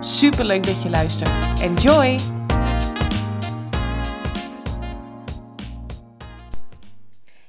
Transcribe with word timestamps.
Super 0.00 0.44
leuk 0.44 0.66
dat 0.66 0.82
je 0.82 0.90
luistert. 0.90 1.60
Enjoy! 1.60 2.18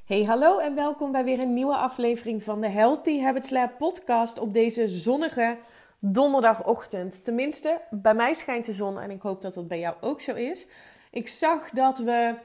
Hey, 0.06 0.24
hallo 0.24 0.58
en 0.58 0.76
welkom 0.76 1.12
bij 1.12 1.24
weer 1.24 1.40
een 1.40 1.54
nieuwe 1.54 1.76
aflevering 1.76 2.44
van 2.44 2.62
de 2.62 2.70
Healthy 2.70 3.22
Habits 3.22 3.50
Lab 3.50 3.78
podcast 3.78 4.40
op 4.40 4.54
deze 4.54 4.88
zonnige 4.88 5.58
donderdagochtend. 6.00 7.24
Tenminste, 7.24 7.82
bij 7.90 8.14
mij 8.14 8.34
schijnt 8.34 8.66
de 8.66 8.74
zon 8.74 9.00
en 9.00 9.12
ik 9.12 9.22
hoop 9.22 9.42
dat 9.42 9.54
dat 9.54 9.68
bij 9.68 9.80
jou 9.80 9.96
ook 10.02 10.22
zo 10.22 10.34
is. 10.34 10.68
Ik 11.12 11.28
zag 11.28 11.70
dat 11.70 11.98
we 11.98 12.36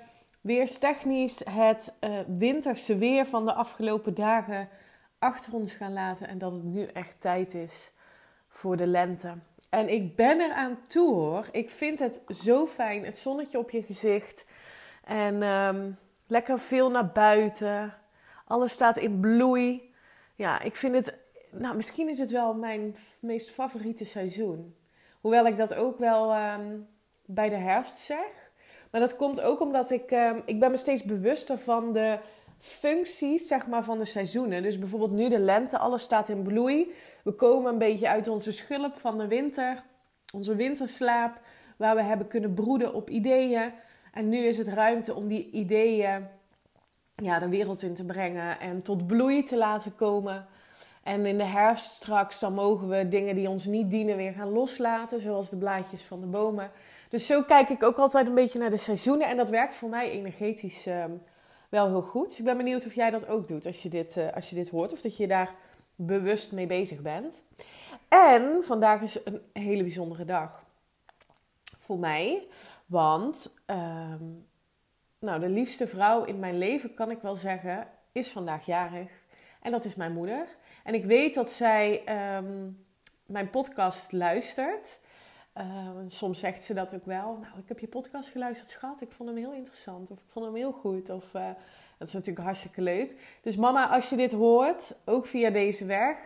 weerstechnisch 0.40 1.42
het 1.50 1.94
uh, 2.00 2.10
winterse 2.26 2.96
weer 2.96 3.26
van 3.26 3.44
de 3.44 3.52
afgelopen 3.52 4.14
dagen 4.14 4.68
achter 5.18 5.54
ons 5.54 5.72
gaan 5.72 5.92
laten 5.92 6.28
en 6.28 6.38
dat 6.38 6.52
het 6.52 6.64
nu 6.64 6.84
echt 6.84 7.20
tijd 7.20 7.54
is 7.54 7.92
voor 8.48 8.76
de 8.76 8.86
lente. 8.86 9.34
En 9.74 9.88
ik 9.88 10.16
ben 10.16 10.40
er 10.40 10.52
aan 10.52 10.78
toe 10.86 11.14
hoor. 11.14 11.48
Ik 11.52 11.70
vind 11.70 11.98
het 11.98 12.20
zo 12.28 12.66
fijn. 12.66 13.04
Het 13.04 13.18
zonnetje 13.18 13.58
op 13.58 13.70
je 13.70 13.82
gezicht. 13.82 14.44
En 15.04 15.42
ehm, 15.42 15.90
lekker 16.26 16.58
veel 16.60 16.90
naar 16.90 17.08
buiten. 17.08 17.94
Alles 18.46 18.72
staat 18.72 18.96
in 18.96 19.20
bloei. 19.20 19.94
Ja, 20.34 20.60
ik 20.60 20.76
vind 20.76 20.94
het. 20.94 21.14
Nou, 21.50 21.76
misschien 21.76 22.08
is 22.08 22.18
het 22.18 22.30
wel 22.30 22.54
mijn 22.54 22.96
meest 23.20 23.50
favoriete 23.50 24.04
seizoen. 24.04 24.76
Hoewel 25.20 25.46
ik 25.46 25.56
dat 25.56 25.74
ook 25.74 25.98
wel 25.98 26.32
ehm, 26.32 26.76
bij 27.24 27.48
de 27.48 27.56
herfst 27.56 27.98
zeg. 27.98 28.50
Maar 28.90 29.00
dat 29.00 29.16
komt 29.16 29.40
ook 29.40 29.60
omdat 29.60 29.90
ik. 29.90 30.10
Um, 30.10 30.42
ik 30.44 30.60
ben 30.60 30.70
me 30.70 30.76
steeds 30.76 31.02
bewuster 31.02 31.58
van 31.58 31.92
de 31.92 32.18
functies 32.64 33.46
zeg 33.46 33.66
maar, 33.66 33.84
van 33.84 33.98
de 33.98 34.04
seizoenen. 34.04 34.62
Dus 34.62 34.78
bijvoorbeeld 34.78 35.12
nu 35.12 35.28
de 35.28 35.38
lente, 35.38 35.78
alles 35.78 36.02
staat 36.02 36.28
in 36.28 36.42
bloei. 36.42 36.92
We 37.24 37.32
komen 37.32 37.72
een 37.72 37.78
beetje 37.78 38.08
uit 38.08 38.28
onze 38.28 38.52
schulp 38.52 38.96
van 38.96 39.18
de 39.18 39.26
winter, 39.26 39.82
onze 40.32 40.56
winterslaap, 40.56 41.40
waar 41.76 41.94
we 41.94 42.02
hebben 42.02 42.26
kunnen 42.26 42.54
broeden 42.54 42.94
op 42.94 43.10
ideeën. 43.10 43.72
En 44.12 44.28
nu 44.28 44.38
is 44.38 44.58
het 44.58 44.68
ruimte 44.68 45.14
om 45.14 45.28
die 45.28 45.50
ideeën 45.50 46.26
ja, 47.14 47.38
de 47.38 47.48
wereld 47.48 47.82
in 47.82 47.94
te 47.94 48.04
brengen 48.04 48.60
en 48.60 48.82
tot 48.82 49.06
bloei 49.06 49.44
te 49.44 49.56
laten 49.56 49.94
komen. 49.94 50.46
En 51.02 51.26
in 51.26 51.38
de 51.38 51.44
herfst 51.44 51.90
straks, 51.90 52.40
dan 52.40 52.54
mogen 52.54 52.88
we 52.88 53.08
dingen 53.08 53.34
die 53.34 53.48
ons 53.48 53.64
niet 53.64 53.90
dienen 53.90 54.16
weer 54.16 54.32
gaan 54.32 54.52
loslaten, 54.52 55.20
zoals 55.20 55.50
de 55.50 55.56
blaadjes 55.56 56.02
van 56.02 56.20
de 56.20 56.26
bomen. 56.26 56.70
Dus 57.08 57.26
zo 57.26 57.42
kijk 57.42 57.68
ik 57.68 57.82
ook 57.82 57.96
altijd 57.96 58.26
een 58.26 58.34
beetje 58.34 58.58
naar 58.58 58.70
de 58.70 58.76
seizoenen 58.76 59.28
en 59.28 59.36
dat 59.36 59.50
werkt 59.50 59.74
voor 59.74 59.88
mij 59.88 60.10
energetisch 60.10 60.86
uh, 60.86 61.04
wel 61.74 61.88
heel 61.88 62.02
goed. 62.02 62.28
Dus 62.28 62.38
ik 62.38 62.44
ben 62.44 62.56
benieuwd 62.56 62.86
of 62.86 62.94
jij 62.94 63.10
dat 63.10 63.26
ook 63.28 63.48
doet 63.48 63.66
als 63.66 63.82
je 63.82 63.88
dit, 63.88 64.16
uh, 64.16 64.32
als 64.32 64.50
je 64.50 64.54
dit 64.54 64.70
hoort. 64.70 64.92
Of 64.92 65.00
dat 65.00 65.16
je 65.16 65.26
daar 65.26 65.54
bewust 65.94 66.52
mee 66.52 66.66
bezig 66.66 67.00
bent. 67.00 67.42
En 68.08 68.62
vandaag 68.62 69.00
is 69.00 69.24
een 69.24 69.40
hele 69.52 69.82
bijzondere 69.82 70.24
dag. 70.24 70.64
Voor 71.78 71.98
mij. 71.98 72.46
Want 72.86 73.50
um, 73.66 74.46
nou, 75.18 75.40
de 75.40 75.48
liefste 75.48 75.86
vrouw 75.86 76.24
in 76.24 76.38
mijn 76.38 76.58
leven, 76.58 76.94
kan 76.94 77.10
ik 77.10 77.18
wel 77.20 77.34
zeggen, 77.34 77.86
is 78.12 78.32
vandaag 78.32 78.66
jarig. 78.66 79.10
En 79.62 79.70
dat 79.70 79.84
is 79.84 79.94
mijn 79.94 80.12
moeder. 80.12 80.46
En 80.84 80.94
ik 80.94 81.04
weet 81.04 81.34
dat 81.34 81.52
zij 81.52 82.02
um, 82.36 82.86
mijn 83.26 83.50
podcast 83.50 84.12
luistert. 84.12 84.98
Uh, 85.58 85.90
soms 86.08 86.40
zegt 86.40 86.62
ze 86.62 86.74
dat 86.74 86.94
ook 86.94 87.06
wel. 87.06 87.38
Nou, 87.40 87.58
ik 87.58 87.68
heb 87.68 87.78
je 87.78 87.88
podcast 87.88 88.30
geluisterd, 88.30 88.70
schat. 88.70 89.00
Ik 89.00 89.12
vond 89.12 89.28
hem 89.28 89.38
heel 89.38 89.52
interessant. 89.52 90.10
Of 90.10 90.18
ik 90.18 90.28
vond 90.28 90.44
hem 90.44 90.54
heel 90.54 90.72
goed. 90.72 91.10
Of 91.10 91.34
uh, 91.34 91.48
dat 91.98 92.08
is 92.08 92.14
natuurlijk 92.14 92.44
hartstikke 92.44 92.82
leuk. 92.82 93.38
Dus 93.42 93.56
mama, 93.56 93.88
als 93.88 94.10
je 94.10 94.16
dit 94.16 94.32
hoort, 94.32 94.96
ook 95.04 95.26
via 95.26 95.50
deze 95.50 95.86
weg, 95.86 96.18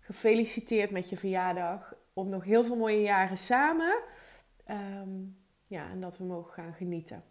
gefeliciteerd 0.00 0.90
met 0.90 1.08
je 1.08 1.16
verjaardag. 1.16 1.94
Op 2.12 2.26
nog 2.26 2.44
heel 2.44 2.64
veel 2.64 2.76
mooie 2.76 3.02
jaren 3.02 3.36
samen. 3.36 3.98
Um, 4.70 5.36
ja, 5.66 5.90
en 5.90 6.00
dat 6.00 6.18
we 6.18 6.24
mogen 6.24 6.52
gaan 6.52 6.72
genieten. 6.72 7.24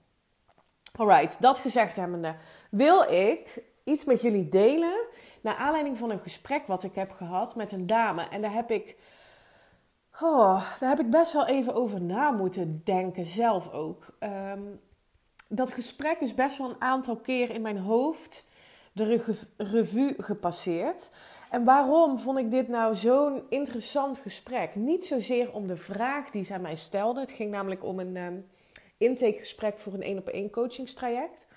Alright, 0.95 1.41
dat 1.41 1.59
gezegd 1.59 1.95
hebbende, 1.95 2.35
wil 2.69 3.01
ik 3.01 3.63
iets 3.83 4.03
met 4.03 4.21
jullie 4.21 4.49
delen. 4.49 5.05
Naar 5.41 5.55
aanleiding 5.55 5.97
van 5.97 6.09
een 6.09 6.19
gesprek 6.19 6.67
wat 6.67 6.83
ik 6.83 6.95
heb 6.95 7.11
gehad 7.11 7.55
met 7.55 7.71
een 7.71 7.87
dame. 7.87 8.27
En 8.29 8.41
daar 8.41 8.53
heb 8.53 8.71
ik 8.71 8.95
Oh, 10.23 10.63
daar 10.79 10.89
heb 10.89 10.99
ik 10.99 11.09
best 11.09 11.33
wel 11.33 11.47
even 11.47 11.73
over 11.73 12.01
na 12.01 12.31
moeten 12.31 12.81
denken, 12.83 13.25
zelf 13.25 13.71
ook. 13.71 14.17
Um, 14.19 14.79
dat 15.47 15.71
gesprek 15.71 16.19
is 16.19 16.33
best 16.33 16.57
wel 16.57 16.69
een 16.69 16.81
aantal 16.81 17.15
keer 17.15 17.49
in 17.49 17.61
mijn 17.61 17.77
hoofd 17.77 18.45
de 18.93 19.23
revue 19.57 20.15
gepasseerd. 20.17 21.11
En 21.49 21.63
waarom 21.63 22.19
vond 22.19 22.37
ik 22.37 22.51
dit 22.51 22.67
nou 22.67 22.95
zo'n 22.95 23.43
interessant 23.49 24.17
gesprek? 24.17 24.75
Niet 24.75 25.05
zozeer 25.05 25.53
om 25.53 25.67
de 25.67 25.77
vraag 25.77 26.29
die 26.29 26.43
zij 26.43 26.59
mij 26.59 26.75
stelde. 26.75 27.19
Het 27.19 27.31
ging 27.31 27.51
namelijk 27.51 27.83
om 27.83 27.99
een 27.99 28.17
um, 28.17 28.47
intakegesprek 28.97 29.79
voor 29.79 29.93
een 29.93 30.01
één 30.01 30.17
op 30.17 30.27
één 30.27 30.49
coachingstraject. 30.49 31.47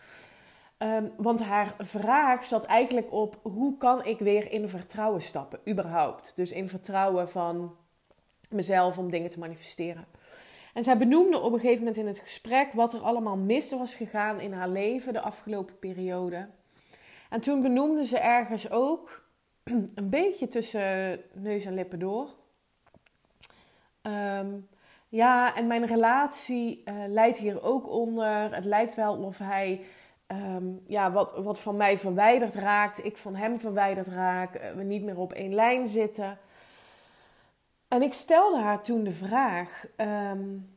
Um, 0.79 1.11
want 1.17 1.43
haar 1.43 1.75
vraag 1.79 2.45
zat 2.45 2.65
eigenlijk 2.65 3.13
op 3.13 3.39
hoe 3.43 3.77
kan 3.77 4.05
ik 4.05 4.19
weer 4.19 4.53
in 4.53 4.69
vertrouwen 4.69 5.23
stappen, 5.23 5.61
überhaupt. 5.69 6.33
Dus 6.37 6.53
in 6.53 6.69
vertrouwen 6.69 7.29
van 7.29 7.77
mezelf 8.51 8.99
om 8.99 9.11
dingen 9.11 9.31
te 9.31 9.39
manifesteren. 9.39 10.05
En 10.75 10.85
zij 10.85 10.99
benoemde 10.99 11.41
op 11.41 11.53
een 11.53 11.61
gegeven 11.61 11.79
moment 11.79 11.97
in 11.97 12.07
het 12.07 12.19
gesprek 12.19 12.73
wat 12.73 12.93
er 12.93 13.01
allemaal 13.01 13.37
mis 13.37 13.71
was 13.71 13.95
gegaan 13.95 14.41
in 14.41 14.53
haar 14.53 14.69
leven 14.69 15.13
de 15.13 15.21
afgelopen 15.21 15.79
periode. 15.79 16.49
En 17.31 17.41
toen 17.41 17.63
benoemde 17.63 18.07
ze 18.07 18.19
ergens 18.19 18.71
ook, 18.71 19.25
een 19.95 20.11
beetje 20.11 20.49
tussen 20.49 21.21
neus 21.33 21.65
en 21.65 21.75
lippen 21.75 21.99
door. 21.99 22.29
Um, 24.03 24.69
ja, 25.09 25.57
en 25.57 25.67
mijn 25.67 25.87
relatie 25.87 26.83
uh, 26.85 26.95
leidt 27.09 27.39
hier 27.39 27.63
ook 27.63 27.89
onder. 27.91 28.55
Het 28.55 28.65
lijkt 28.65 28.95
wel 28.95 29.17
of 29.17 29.39
hij 29.39 29.81
um, 30.27 30.81
ja, 30.87 31.13
wat, 31.13 31.33
wat 31.37 31.61
van 31.61 31.77
mij 31.77 31.99
verwijderd 31.99 32.55
raakt, 32.55 33.05
ik 33.05 33.17
van 33.17 33.35
hem 33.35 33.61
verwijderd 33.61 34.07
raak, 34.07 34.55
uh, 34.55 34.71
we 34.71 34.83
niet 34.83 35.03
meer 35.03 35.19
op 35.19 35.33
één 35.33 35.55
lijn 35.55 35.89
zitten. 35.89 36.39
En 37.89 38.03
ik 38.03 38.13
stelde 38.13 38.59
haar 38.59 38.83
toen 38.83 39.05
de 39.05 39.13
vraag: 39.13 39.85
um, 39.97 40.75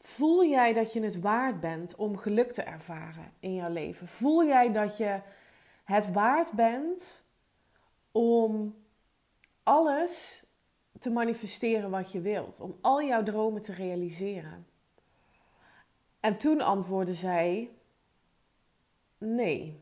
Voel 0.00 0.44
jij 0.44 0.72
dat 0.72 0.92
je 0.92 1.02
het 1.02 1.20
waard 1.20 1.60
bent 1.60 1.94
om 1.94 2.16
geluk 2.16 2.52
te 2.52 2.62
ervaren 2.62 3.32
in 3.38 3.54
jouw 3.54 3.70
leven? 3.70 4.08
Voel 4.08 4.44
jij 4.44 4.72
dat 4.72 4.96
je 4.96 5.20
het 5.84 6.12
waard 6.12 6.52
bent 6.52 7.24
om 8.12 8.76
alles 9.62 10.44
te 10.98 11.10
manifesteren 11.10 11.90
wat 11.90 12.12
je 12.12 12.20
wilt? 12.20 12.60
Om 12.60 12.78
al 12.80 13.02
jouw 13.02 13.22
dromen 13.22 13.62
te 13.62 13.72
realiseren? 13.72 14.66
En 16.20 16.36
toen 16.36 16.60
antwoordde 16.60 17.14
zij: 17.14 17.70
Nee. 19.18 19.80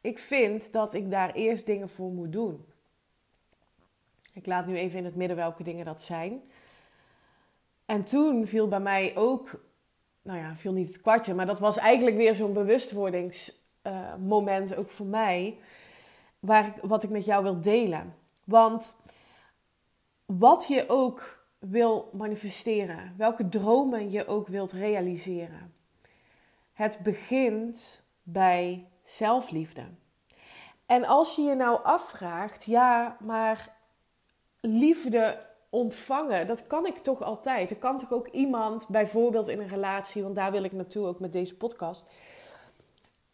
Ik 0.00 0.18
vind 0.18 0.72
dat 0.72 0.94
ik 0.94 1.10
daar 1.10 1.32
eerst 1.32 1.66
dingen 1.66 1.88
voor 1.88 2.10
moet 2.10 2.32
doen. 2.32 2.71
Ik 4.32 4.46
laat 4.46 4.66
nu 4.66 4.76
even 4.76 4.98
in 4.98 5.04
het 5.04 5.16
midden 5.16 5.36
welke 5.36 5.62
dingen 5.62 5.84
dat 5.84 6.02
zijn. 6.02 6.42
En 7.86 8.04
toen 8.04 8.46
viel 8.46 8.68
bij 8.68 8.80
mij 8.80 9.16
ook, 9.16 9.64
nou 10.22 10.38
ja, 10.38 10.56
viel 10.56 10.72
niet 10.72 10.86
het 10.86 11.00
kwartje, 11.00 11.34
maar 11.34 11.46
dat 11.46 11.60
was 11.60 11.76
eigenlijk 11.76 12.16
weer 12.16 12.34
zo'n 12.34 12.52
bewustwordingsmoment 12.52 14.72
uh, 14.72 14.78
ook 14.78 14.90
voor 14.90 15.06
mij, 15.06 15.58
waar 16.40 16.66
ik, 16.66 16.74
wat 16.82 17.02
ik 17.02 17.10
met 17.10 17.24
jou 17.24 17.42
wil 17.42 17.60
delen. 17.60 18.14
Want 18.44 18.96
wat 20.26 20.66
je 20.68 20.84
ook 20.88 21.46
wil 21.58 22.10
manifesteren, 22.12 23.14
welke 23.16 23.48
dromen 23.48 24.10
je 24.10 24.26
ook 24.26 24.48
wilt 24.48 24.72
realiseren, 24.72 25.74
het 26.72 26.98
begint 27.02 28.04
bij 28.22 28.88
zelfliefde. 29.04 29.82
En 30.86 31.04
als 31.04 31.36
je 31.36 31.42
je 31.42 31.54
nou 31.54 31.82
afvraagt, 31.82 32.64
ja, 32.64 33.16
maar 33.20 33.80
liefde 34.62 35.38
ontvangen, 35.70 36.46
dat 36.46 36.66
kan 36.66 36.86
ik 36.86 36.96
toch 36.96 37.22
altijd. 37.22 37.70
Er 37.70 37.76
kan 37.76 37.98
toch 37.98 38.12
ook 38.12 38.28
iemand, 38.28 38.88
bijvoorbeeld 38.88 39.48
in 39.48 39.60
een 39.60 39.68
relatie, 39.68 40.22
want 40.22 40.34
daar 40.34 40.50
wil 40.52 40.64
ik 40.64 40.72
naartoe 40.72 41.06
ook 41.06 41.20
met 41.20 41.32
deze 41.32 41.56
podcast. 41.56 42.04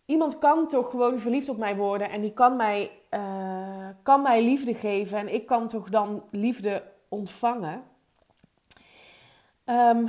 Iemand 0.05 0.39
kan 0.39 0.69
toch 0.69 0.91
gewoon 0.91 1.19
verliefd 1.19 1.49
op 1.49 1.57
mij 1.57 1.77
worden 1.77 2.11
en 2.11 2.21
die 2.21 2.33
kan 2.33 2.57
mij, 2.57 2.91
uh, 3.11 3.89
kan 4.03 4.23
mij 4.23 4.43
liefde 4.43 4.75
geven 4.75 5.19
en 5.19 5.35
ik 5.35 5.47
kan 5.47 5.69
toch 5.69 5.89
dan 5.89 6.23
liefde 6.31 6.83
ontvangen. 7.09 7.83
Ehm, 9.65 10.07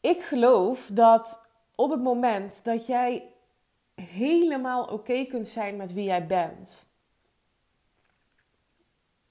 ik 0.00 0.22
geloof 0.22 0.90
dat 0.92 1.46
op 1.74 1.90
het 1.90 2.02
moment 2.02 2.60
dat 2.64 2.86
jij 2.86 3.28
helemaal 3.94 4.84
oké 4.84 5.24
kunt 5.24 5.48
zijn 5.48 5.76
met 5.76 5.92
wie 5.92 6.04
jij 6.04 6.26
bent, 6.26 6.85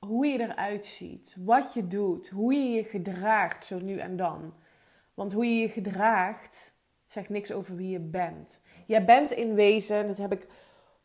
hoe 0.05 0.25
je 0.27 0.39
eruit 0.39 0.85
ziet, 0.85 1.35
wat 1.39 1.73
je 1.73 1.87
doet, 1.87 2.29
hoe 2.29 2.53
je 2.53 2.69
je 2.69 2.83
gedraagt 2.83 3.65
zo 3.65 3.79
nu 3.79 3.97
en 3.97 4.17
dan. 4.17 4.53
Want 5.13 5.33
hoe 5.33 5.45
je 5.45 5.61
je 5.61 5.69
gedraagt 5.69 6.73
zegt 7.05 7.29
niks 7.29 7.51
over 7.51 7.75
wie 7.75 7.89
je 7.89 7.99
bent. 7.99 8.61
Jij 8.85 9.05
bent 9.05 9.31
in 9.31 9.53
wezen, 9.53 10.07
dat 10.07 10.17
heb 10.17 10.31
ik 10.31 10.47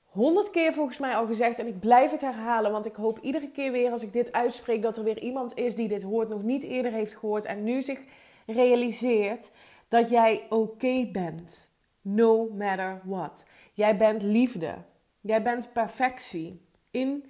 honderd 0.04 0.50
keer 0.50 0.72
volgens 0.72 0.98
mij 0.98 1.16
al 1.16 1.26
gezegd 1.26 1.58
en 1.58 1.66
ik 1.66 1.80
blijf 1.80 2.10
het 2.10 2.20
herhalen, 2.20 2.72
want 2.72 2.86
ik 2.86 2.94
hoop 2.94 3.18
iedere 3.18 3.50
keer 3.50 3.72
weer 3.72 3.90
als 3.90 4.02
ik 4.02 4.12
dit 4.12 4.32
uitspreek 4.32 4.82
dat 4.82 4.96
er 4.96 5.04
weer 5.04 5.18
iemand 5.18 5.56
is 5.56 5.74
die 5.74 5.88
dit 5.88 6.02
hoort, 6.02 6.28
nog 6.28 6.42
niet 6.42 6.62
eerder 6.62 6.92
heeft 6.92 7.16
gehoord 7.16 7.44
en 7.44 7.64
nu 7.64 7.82
zich 7.82 8.04
realiseert 8.46 9.50
dat 9.88 10.08
jij 10.08 10.46
oké 10.48 11.08
bent. 11.12 11.70
No 12.02 12.48
matter 12.48 13.00
what. 13.04 13.44
Jij 13.72 13.96
bent 13.96 14.22
liefde. 14.22 14.74
Jij 15.20 15.42
bent 15.42 15.72
perfectie. 15.72 16.60
In 16.90 17.29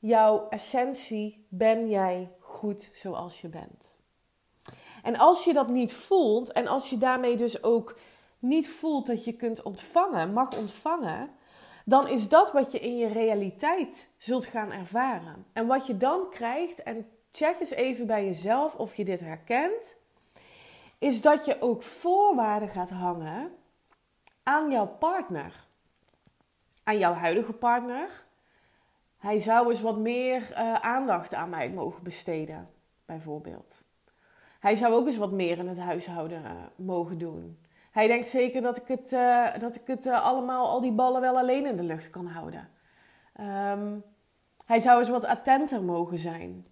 jouw 0.00 0.48
essentie 0.48 1.46
ben 1.48 1.88
jij 1.88 2.30
goed 2.38 2.90
zoals 2.94 3.40
je 3.40 3.48
bent. 3.48 3.92
En 5.02 5.16
als 5.16 5.44
je 5.44 5.52
dat 5.52 5.68
niet 5.68 5.92
voelt 5.92 6.52
en 6.52 6.66
als 6.66 6.90
je 6.90 6.98
daarmee 6.98 7.36
dus 7.36 7.62
ook 7.62 7.98
niet 8.38 8.68
voelt 8.68 9.06
dat 9.06 9.24
je 9.24 9.32
kunt 9.32 9.62
ontvangen, 9.62 10.32
mag 10.32 10.58
ontvangen, 10.58 11.30
dan 11.84 12.08
is 12.08 12.28
dat 12.28 12.52
wat 12.52 12.72
je 12.72 12.78
in 12.78 12.96
je 12.96 13.08
realiteit 13.08 14.10
zult 14.16 14.46
gaan 14.46 14.72
ervaren. 14.72 15.46
En 15.52 15.66
wat 15.66 15.86
je 15.86 15.96
dan 15.96 16.30
krijgt, 16.30 16.82
en 16.82 17.08
check 17.32 17.60
eens 17.60 17.70
even 17.70 18.06
bij 18.06 18.24
jezelf 18.24 18.74
of 18.74 18.94
je 18.94 19.04
dit 19.04 19.20
herkent, 19.20 19.96
is 20.98 21.20
dat 21.20 21.44
je 21.44 21.60
ook 21.60 21.82
voorwaarden 21.82 22.68
gaat 22.68 22.90
hangen 22.90 23.52
aan 24.42 24.70
jouw 24.70 24.86
partner. 24.86 25.66
Aan 26.84 26.98
jouw 26.98 27.12
huidige 27.14 27.52
partner. 27.52 28.24
Hij 29.20 29.38
zou 29.38 29.70
eens 29.70 29.80
wat 29.80 29.98
meer 29.98 30.50
uh, 30.50 30.74
aandacht 30.74 31.34
aan 31.34 31.48
mij 31.48 31.70
mogen 31.70 32.02
besteden, 32.02 32.68
bijvoorbeeld. 33.06 33.84
Hij 34.60 34.74
zou 34.74 34.94
ook 34.94 35.06
eens 35.06 35.16
wat 35.16 35.32
meer 35.32 35.58
in 35.58 35.68
het 35.68 35.78
huishouden 35.78 36.42
uh, 36.42 36.50
mogen 36.76 37.18
doen. 37.18 37.58
Hij 37.90 38.06
denkt 38.06 38.26
zeker 38.26 38.62
dat 38.62 38.76
ik 38.76 38.86
het, 38.86 39.12
uh, 39.12 39.58
dat 39.58 39.76
ik 39.76 39.86
het 39.86 40.06
allemaal, 40.06 40.68
al 40.68 40.80
die 40.80 40.92
ballen 40.92 41.20
wel 41.20 41.38
alleen 41.38 41.66
in 41.66 41.76
de 41.76 41.82
lucht 41.82 42.10
kan 42.10 42.26
houden. 42.26 42.68
Um, 43.40 44.04
hij 44.66 44.80
zou 44.80 44.98
eens 44.98 45.08
wat 45.08 45.24
attenter 45.24 45.82
mogen 45.82 46.18
zijn. 46.18 46.66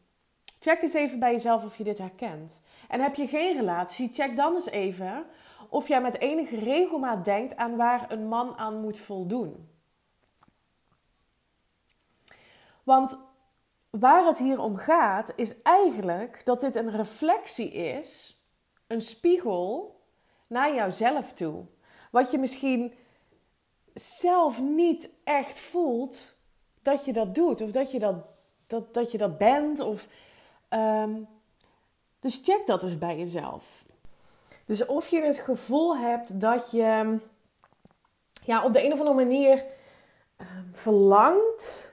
Check 0.58 0.82
eens 0.82 0.94
even 0.94 1.18
bij 1.18 1.32
jezelf 1.32 1.64
of 1.64 1.76
je 1.76 1.84
dit 1.84 1.98
herkent. 1.98 2.62
En 2.88 3.00
heb 3.00 3.14
je 3.14 3.26
geen 3.26 3.56
relatie, 3.56 4.12
check 4.12 4.36
dan 4.36 4.54
eens 4.54 4.70
even 4.70 5.26
of 5.68 5.88
jij 5.88 6.00
met 6.00 6.18
enige 6.18 6.58
regelmaat 6.58 7.24
denkt 7.24 7.56
aan 7.56 7.76
waar 7.76 8.12
een 8.12 8.28
man 8.28 8.56
aan 8.56 8.80
moet 8.80 8.98
voldoen. 8.98 9.67
Want 12.88 13.18
waar 13.90 14.26
het 14.26 14.38
hier 14.38 14.60
om 14.60 14.76
gaat, 14.76 15.32
is 15.36 15.62
eigenlijk 15.62 16.44
dat 16.44 16.60
dit 16.60 16.76
een 16.76 16.90
reflectie 16.90 17.72
is, 17.72 18.38
een 18.86 19.00
spiegel 19.00 20.00
naar 20.46 20.74
jouzelf 20.74 21.32
toe. 21.32 21.64
Wat 22.10 22.30
je 22.30 22.38
misschien 22.38 22.94
zelf 23.94 24.60
niet 24.60 25.10
echt 25.24 25.58
voelt 25.58 26.34
dat 26.82 27.04
je 27.04 27.12
dat 27.12 27.34
doet, 27.34 27.60
of 27.60 27.70
dat 27.70 27.92
je 27.92 27.98
dat, 27.98 28.14
dat, 28.66 28.94
dat, 28.94 29.12
je 29.12 29.18
dat 29.18 29.38
bent. 29.38 29.80
Of, 29.80 30.08
um, 30.70 31.28
dus 32.20 32.40
check 32.44 32.66
dat 32.66 32.82
eens 32.82 32.98
bij 32.98 33.18
jezelf. 33.18 33.84
Dus 34.64 34.86
of 34.86 35.08
je 35.08 35.20
het 35.20 35.38
gevoel 35.38 35.96
hebt 35.96 36.40
dat 36.40 36.70
je 36.70 37.18
ja, 38.44 38.64
op 38.64 38.72
de 38.72 38.84
een 38.84 38.92
of 38.92 38.98
andere 38.98 39.24
manier 39.24 39.64
uh, 40.40 40.46
verlangt, 40.72 41.87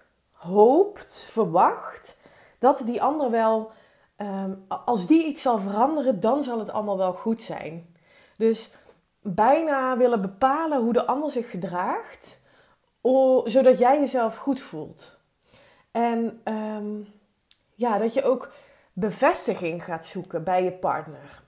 hoopt, 0.46 1.28
verwacht 1.30 2.18
dat 2.60 2.82
die 2.86 3.02
ander 3.02 3.32
wel, 3.32 3.72
uh, 4.18 4.44
als 4.68 5.08
die 5.08 5.26
iets 5.26 5.42
zal 5.42 5.60
veranderen, 5.60 6.20
dan 6.20 6.44
zal 6.44 6.60
het 6.60 6.70
allemaal 6.70 6.98
wel 6.98 7.14
goed 7.14 7.42
zijn. 7.42 7.96
Dus 8.38 8.74
bijna 9.22 9.98
willen 9.98 10.22
bepalen 10.22 10.82
hoe 10.82 10.94
de 10.94 11.06
ander 11.06 11.30
zich 11.32 11.50
gedraagt, 11.50 12.42
zodat 13.44 13.78
jij 13.78 14.00
jezelf 14.00 14.38
goed 14.38 14.60
voelt. 14.60 15.18
En 15.92 16.42
um, 16.44 17.08
ja, 17.76 17.98
dat 17.98 18.14
je 18.14 18.24
ook 18.24 18.52
bevestiging 18.94 19.84
gaat 19.84 20.06
zoeken 20.06 20.44
bij 20.44 20.64
je 20.64 20.72
partner. 20.72 21.44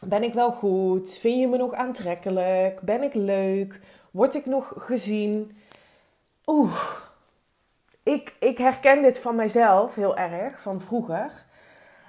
Ben 0.00 0.22
ik 0.22 0.34
wel 0.34 0.52
goed? 0.52 1.10
Vind 1.10 1.40
je 1.40 1.48
me 1.48 1.56
nog 1.56 1.72
aantrekkelijk? 1.72 2.80
Ben 2.80 3.02
ik 3.02 3.14
leuk? 3.14 3.80
Word 4.10 4.34
ik 4.34 4.46
nog 4.46 4.72
gezien? 4.76 5.58
Oeh, 6.46 7.03
ik, 8.04 8.36
ik 8.38 8.58
herken 8.58 9.02
dit 9.02 9.18
van 9.18 9.34
mijzelf 9.34 9.94
heel 9.94 10.16
erg, 10.16 10.60
van 10.60 10.80
vroeger. 10.80 11.44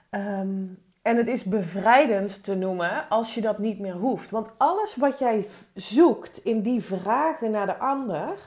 Ehm, 0.09 0.63
en 1.01 1.17
het 1.17 1.27
is 1.27 1.43
bevrijdend 1.43 2.43
te 2.43 2.55
noemen 2.55 3.09
als 3.09 3.33
je 3.33 3.41
dat 3.41 3.57
niet 3.57 3.79
meer 3.79 3.93
hoeft. 3.93 4.29
Want 4.29 4.51
alles 4.57 4.95
wat 4.95 5.19
jij 5.19 5.47
zoekt 5.73 6.37
in 6.37 6.61
die 6.61 6.83
vragen 6.83 7.51
naar 7.51 7.65
de 7.65 7.77
ander, 7.77 8.37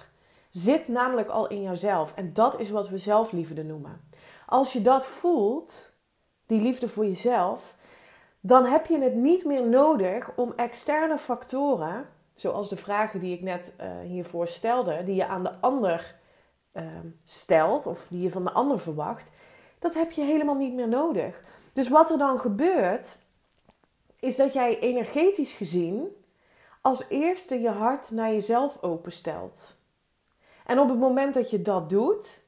zit 0.50 0.88
namelijk 0.88 1.28
al 1.28 1.48
in 1.48 1.62
jouzelf. 1.62 2.14
En 2.14 2.32
dat 2.32 2.60
is 2.60 2.70
wat 2.70 2.88
we 2.88 2.98
zelfliefde 2.98 3.64
noemen. 3.64 4.00
Als 4.46 4.72
je 4.72 4.82
dat 4.82 5.06
voelt, 5.06 5.92
die 6.46 6.60
liefde 6.60 6.88
voor 6.88 7.04
jezelf, 7.04 7.76
dan 8.40 8.64
heb 8.64 8.86
je 8.86 8.98
het 8.98 9.14
niet 9.14 9.44
meer 9.44 9.68
nodig 9.68 10.30
om 10.36 10.52
externe 10.56 11.18
factoren, 11.18 12.06
zoals 12.34 12.68
de 12.68 12.76
vragen 12.76 13.20
die 13.20 13.34
ik 13.34 13.42
net 13.42 13.72
uh, 13.80 13.86
hiervoor 14.02 14.48
stelde, 14.48 15.02
die 15.02 15.14
je 15.14 15.26
aan 15.26 15.42
de 15.42 15.60
ander 15.60 16.14
uh, 16.78 16.84
stelt 17.25 17.86
of 17.86 18.06
die 18.10 18.22
je 18.22 18.30
van 18.30 18.42
de 18.42 18.52
ander 18.52 18.80
verwacht, 18.80 19.30
dat 19.78 19.94
heb 19.94 20.12
je 20.12 20.22
helemaal 20.22 20.56
niet 20.56 20.75
meer 20.75 20.88
nodig. 20.88 21.40
Dus 21.72 21.88
wat 21.88 22.10
er 22.10 22.19
dan 22.19 22.38
gebeurt, 22.38 23.16
is 24.20 24.36
dat 24.36 24.52
jij 24.52 24.78
energetisch 24.78 25.52
gezien 25.52 26.08
als 26.80 27.04
eerste 27.08 27.60
je 27.60 27.70
hart 27.70 28.10
naar 28.10 28.32
jezelf 28.32 28.82
openstelt. 28.82 29.76
En 30.66 30.80
op 30.80 30.88
het 30.88 30.98
moment 30.98 31.34
dat 31.34 31.50
je 31.50 31.62
dat 31.62 31.90
doet, 31.90 32.42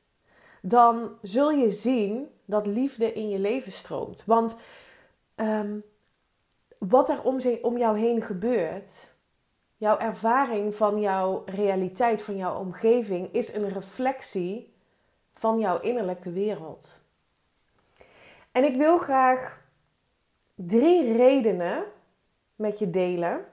dan 0.63 1.11
zul 1.23 1.51
je 1.51 1.71
zien 1.71 2.29
dat 2.45 2.67
liefde 2.67 3.13
in 3.13 3.29
je 3.29 3.39
leven 3.39 3.73
stroomt. 3.73 4.23
Want 4.27 4.57
um, 5.37 5.85
wat 6.79 7.09
er 7.09 7.23
om, 7.23 7.39
om 7.63 7.79
jou 7.79 7.99
heen 7.99 8.23
gebeurt, 8.23 9.10
jouw 9.81 9.99
ervaring 9.99 10.75
van 10.75 11.01
jouw 11.01 11.43
realiteit, 11.47 12.23
van 12.23 12.37
jouw 12.37 12.59
omgeving, 12.59 13.33
is 13.33 13.55
een 13.55 13.69
reflectie 13.69 14.75
van 15.33 15.59
jouw 15.59 15.81
innerlijke 15.81 16.33
wereld. 16.33 17.01
En 18.53 18.65
ik 18.65 18.77
wil 18.77 18.99
graag 18.99 19.61
drie 20.55 21.13
redenen 21.17 21.85
met 22.55 22.79
je 22.79 22.91
delen 22.91 23.45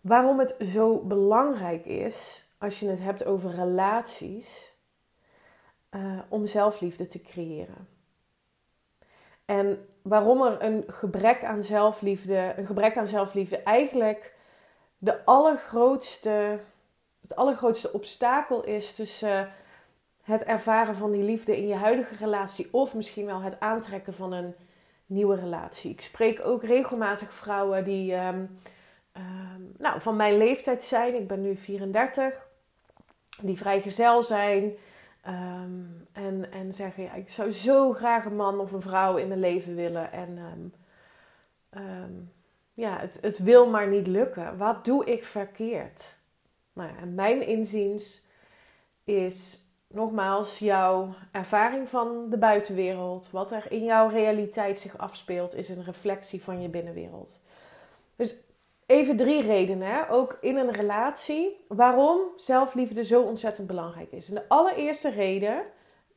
waarom 0.00 0.38
het 0.38 0.54
zo 0.60 0.98
belangrijk 0.98 1.84
is 1.84 2.46
als 2.58 2.80
je 2.80 2.88
het 2.88 3.00
hebt 3.00 3.24
over 3.24 3.54
relaties 3.54 4.74
uh, 5.90 6.18
om 6.28 6.46
zelfliefde 6.46 7.06
te 7.06 7.22
creëren. 7.22 7.88
En 9.44 9.88
waarom 10.02 10.42
er 10.42 10.62
een 10.62 10.84
gebrek 10.86 11.44
aan 11.44 11.64
zelfliefde, 11.64 12.54
een 12.56 12.66
gebrek 12.66 12.96
aan 12.96 13.06
zelfliefde 13.06 13.56
eigenlijk 13.56 14.34
de 15.06 15.24
allergrootste, 15.24 16.58
het 17.20 17.36
allergrootste 17.36 17.92
obstakel 17.92 18.64
is 18.64 18.94
tussen 18.94 19.52
het 20.22 20.44
ervaren 20.44 20.96
van 20.96 21.12
die 21.12 21.22
liefde 21.22 21.56
in 21.56 21.66
je 21.66 21.74
huidige 21.74 22.14
relatie 22.14 22.68
of 22.70 22.94
misschien 22.94 23.26
wel 23.26 23.40
het 23.40 23.60
aantrekken 23.60 24.14
van 24.14 24.32
een 24.32 24.54
nieuwe 25.06 25.36
relatie. 25.36 25.90
Ik 25.90 26.00
spreek 26.00 26.40
ook 26.44 26.64
regelmatig 26.64 27.32
vrouwen 27.32 27.84
die 27.84 28.14
um, 28.14 28.58
nou, 29.78 30.00
van 30.00 30.16
mijn 30.16 30.36
leeftijd 30.36 30.84
zijn. 30.84 31.14
Ik 31.14 31.28
ben 31.28 31.42
nu 31.42 31.56
34. 31.56 32.46
Die 33.40 33.56
vrijgezel 33.56 34.22
zijn. 34.22 34.74
Um, 35.26 36.06
en, 36.12 36.52
en 36.52 36.74
zeggen, 36.74 37.02
ja, 37.02 37.14
ik 37.14 37.30
zou 37.30 37.50
zo 37.50 37.92
graag 37.92 38.24
een 38.24 38.36
man 38.36 38.60
of 38.60 38.72
een 38.72 38.80
vrouw 38.80 39.16
in 39.16 39.28
mijn 39.28 39.40
leven 39.40 39.74
willen. 39.74 40.12
En 40.12 40.38
ja, 42.76 42.98
het, 42.98 43.18
het 43.20 43.38
wil 43.38 43.66
maar 43.66 43.88
niet 43.88 44.06
lukken. 44.06 44.58
Wat 44.58 44.84
doe 44.84 45.04
ik 45.04 45.24
verkeerd? 45.24 46.02
Nou, 46.72 46.90
mijn 47.06 47.46
inziens 47.46 48.22
is 49.04 49.64
nogmaals 49.86 50.58
jouw 50.58 51.14
ervaring 51.32 51.88
van 51.88 52.30
de 52.30 52.38
buitenwereld. 52.38 53.30
Wat 53.30 53.52
er 53.52 53.72
in 53.72 53.84
jouw 53.84 54.08
realiteit 54.08 54.78
zich 54.78 54.98
afspeelt, 54.98 55.54
is 55.54 55.68
een 55.68 55.84
reflectie 55.84 56.42
van 56.42 56.62
je 56.62 56.68
binnenwereld. 56.68 57.40
Dus 58.16 58.44
Even 58.86 59.16
drie 59.16 59.42
redenen, 59.42 59.88
hè? 59.88 60.10
ook 60.10 60.38
in 60.40 60.56
een 60.56 60.72
relatie, 60.72 61.60
waarom 61.68 62.20
zelfliefde 62.36 63.04
zo 63.04 63.22
ontzettend 63.22 63.66
belangrijk 63.66 64.12
is. 64.12 64.28
En 64.28 64.34
de 64.34 64.48
allereerste 64.48 65.10
reden, 65.10 65.62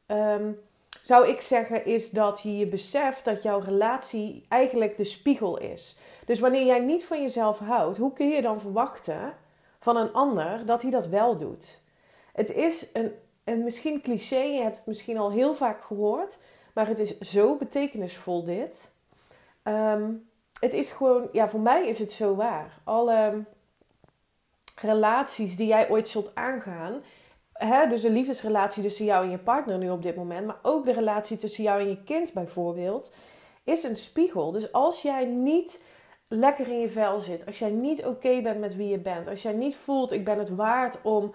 um, 0.07 0.59
zou 1.01 1.27
ik 1.27 1.41
zeggen, 1.41 1.85
is 1.85 2.09
dat 2.09 2.41
je 2.41 2.57
je 2.57 2.65
beseft 2.65 3.25
dat 3.25 3.43
jouw 3.43 3.59
relatie 3.59 4.45
eigenlijk 4.49 4.97
de 4.97 5.03
spiegel 5.03 5.59
is. 5.59 5.99
Dus 6.29 6.39
wanneer 6.39 6.65
jij 6.65 6.79
niet 6.79 7.05
van 7.05 7.21
jezelf 7.21 7.59
houdt, 7.59 7.97
hoe 7.97 8.13
kun 8.13 8.29
je 8.29 8.41
dan 8.41 8.59
verwachten 8.59 9.33
van 9.79 9.97
een 9.97 10.13
ander 10.13 10.65
dat 10.65 10.81
hij 10.81 10.91
dat 10.91 11.07
wel 11.07 11.37
doet? 11.37 11.81
Het 12.33 12.53
is 12.53 12.89
een, 12.93 13.11
een 13.43 13.63
misschien 13.63 14.01
cliché, 14.01 14.39
je 14.39 14.61
hebt 14.61 14.77
het 14.77 14.85
misschien 14.85 15.17
al 15.17 15.31
heel 15.31 15.55
vaak 15.55 15.83
gehoord, 15.83 16.37
maar 16.73 16.87
het 16.87 16.99
is 16.99 17.19
zo 17.19 17.55
betekenisvol 17.55 18.43
dit. 18.43 18.91
Ehm, 19.63 20.11
het 20.59 20.73
is 20.73 20.91
gewoon, 20.91 21.27
ja, 21.31 21.49
voor 21.49 21.59
mij 21.59 21.87
is 21.87 21.99
het 21.99 22.11
zo 22.11 22.35
waar. 22.35 22.73
Alle 22.83 23.43
relaties 24.75 25.55
die 25.55 25.67
jij 25.67 25.89
ooit 25.89 26.07
zult 26.07 26.35
aangaan, 26.35 27.01
hè, 27.53 27.87
dus 27.87 28.01
de 28.01 28.11
liefdesrelatie 28.11 28.83
tussen 28.83 29.05
jou 29.05 29.25
en 29.25 29.31
je 29.31 29.37
partner 29.37 29.77
nu 29.77 29.89
op 29.89 30.01
dit 30.01 30.15
moment, 30.15 30.45
maar 30.45 30.59
ook 30.61 30.85
de 30.85 30.93
relatie 30.93 31.37
tussen 31.37 31.63
jou 31.63 31.81
en 31.81 31.89
je 31.89 32.03
kind 32.03 32.33
bijvoorbeeld, 32.33 33.11
is 33.63 33.83
een 33.83 33.95
spiegel. 33.95 34.51
Dus 34.51 34.71
als 34.71 35.01
jij 35.01 35.25
niet 35.25 35.87
lekker 36.29 36.67
in 36.67 36.79
je 36.79 36.89
vel 36.89 37.19
zit, 37.19 37.45
als 37.45 37.59
jij 37.59 37.69
niet 37.69 38.05
oké 38.05 38.41
bent 38.41 38.59
met 38.59 38.75
wie 38.75 38.87
je 38.87 38.99
bent, 38.99 39.27
als 39.27 39.41
jij 39.41 39.53
niet 39.53 39.75
voelt 39.75 40.11
ik 40.11 40.25
ben 40.25 40.39
het 40.39 40.55
waard 40.55 41.01
om 41.01 41.33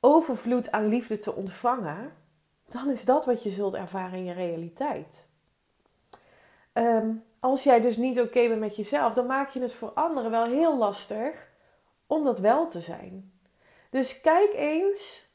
overvloed 0.00 0.70
aan 0.70 0.86
liefde 0.88 1.18
te 1.18 1.34
ontvangen, 1.34 2.12
dan 2.68 2.90
is 2.90 3.04
dat 3.04 3.24
wat 3.24 3.42
je 3.42 3.50
zult 3.50 3.74
ervaren 3.74 4.18
in 4.18 4.24
je 4.24 4.32
realiteit. 4.32 5.26
Ehm, 6.72 7.14
als 7.40 7.62
jij 7.62 7.80
dus 7.80 7.96
niet 7.96 8.20
oké 8.20 8.48
bent 8.48 8.60
met 8.60 8.76
jezelf, 8.76 9.14
dan 9.14 9.26
maak 9.26 9.50
je 9.50 9.60
het 9.60 9.72
voor 9.72 9.90
anderen 9.90 10.30
wel 10.30 10.44
heel 10.44 10.78
lastig 10.78 11.50
om 12.06 12.24
dat 12.24 12.38
wel 12.38 12.68
te 12.68 12.80
zijn. 12.80 13.32
Dus 13.90 14.20
kijk 14.20 14.52
eens, 14.54 15.26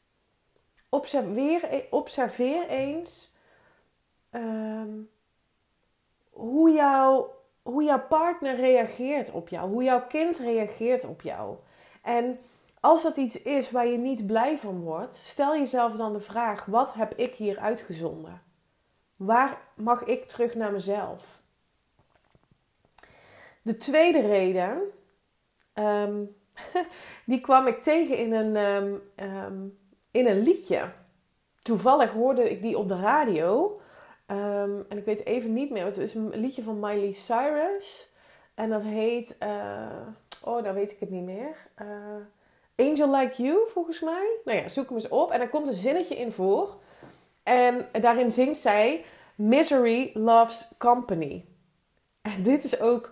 observeer, 0.90 1.86
observeer 1.90 2.68
eens 2.68 3.34
ehm, 4.30 4.90
hoe, 6.30 6.72
jouw, 6.72 7.36
hoe 7.68 7.84
jouw 7.84 8.08
partner 8.08 8.56
reageert 8.56 9.32
op 9.32 9.50
jou, 9.50 9.72
hoe 9.72 9.84
jouw 9.84 10.08
kind 10.08 10.38
reageert 10.38 11.06
op 11.06 11.22
jou. 11.22 11.58
En 12.02 12.40
als 12.80 13.04
dat 13.04 13.18
iets 13.18 13.42
is 13.42 13.72
waar 13.72 13.88
je 13.88 13.98
niet 13.98 14.28
blij 14.28 14.58
van 14.58 14.82
wordt, 14.82 15.16
stel 15.16 15.58
jezelf 15.58 15.96
dan 15.96 16.14
de 16.14 16.20
vraag: 16.20 16.66
wat 16.66 16.94
heb 16.94 17.14
ik 17.14 17.34
hier 17.34 17.60
uitgezonden? 17.60 18.42
Waar 19.18 19.58
mag 19.76 20.04
ik 20.04 20.28
terug 20.28 20.56
naar 20.56 20.72
mezelf? 20.72 21.42
De 23.62 23.78
tweede 23.78 24.22
reden, 24.22 24.82
ehm, 25.74 26.24
die 27.26 27.42
kwam 27.42 27.68
ik 27.68 27.84
tegen 27.84 28.18
in 28.18 28.34
een, 28.34 28.56
ehm, 28.56 28.94
ehm, 29.16 29.68
in 30.12 30.28
een 30.28 30.42
liedje. 30.42 30.92
Toevallig 31.62 32.12
hoorde 32.12 32.50
ik 32.50 32.62
die 32.62 32.78
op 32.78 32.88
de 32.88 33.00
radio. 33.00 33.80
En 34.28 34.98
ik 34.98 35.06
weet 35.06 35.26
even 35.26 35.54
niet 35.54 35.70
meer. 35.70 35.86
Het 35.86 35.98
is 35.98 36.14
een 36.14 36.40
liedje 36.40 36.64
van 36.64 36.80
Miley 36.80 37.12
Cyrus. 37.12 38.10
En 38.58 38.70
dat 38.70 38.84
heet. 38.84 39.36
Uh, 39.44 40.08
oh, 40.44 40.64
dan 40.64 40.74
weet 40.74 40.92
ik 40.92 41.00
het 41.00 41.10
niet 41.10 41.24
meer. 41.24 41.56
Uh, 41.82 42.88
Angel 42.88 43.16
Like 43.16 43.44
You, 43.44 43.68
volgens 43.68 44.00
mij. 44.00 44.38
Nou 44.46 44.58
ja, 44.58 44.68
zoek 44.68 44.88
hem 44.88 44.96
eens 44.96 45.08
op. 45.08 45.32
En 45.32 45.40
daar 45.40 45.50
komt 45.50 45.68
een 45.68 45.74
zinnetje 45.74 46.16
in 46.16 46.32
voor. 46.32 46.76
En 47.44 47.88
daarin 47.92 48.32
zingt 48.32 48.60
zij: 48.60 49.04
Misery 49.36 50.12
loves 50.14 50.68
company. 50.78 51.46
En 52.22 52.44
dit 52.44 52.64
is 52.64 52.80
ook. 52.80 53.12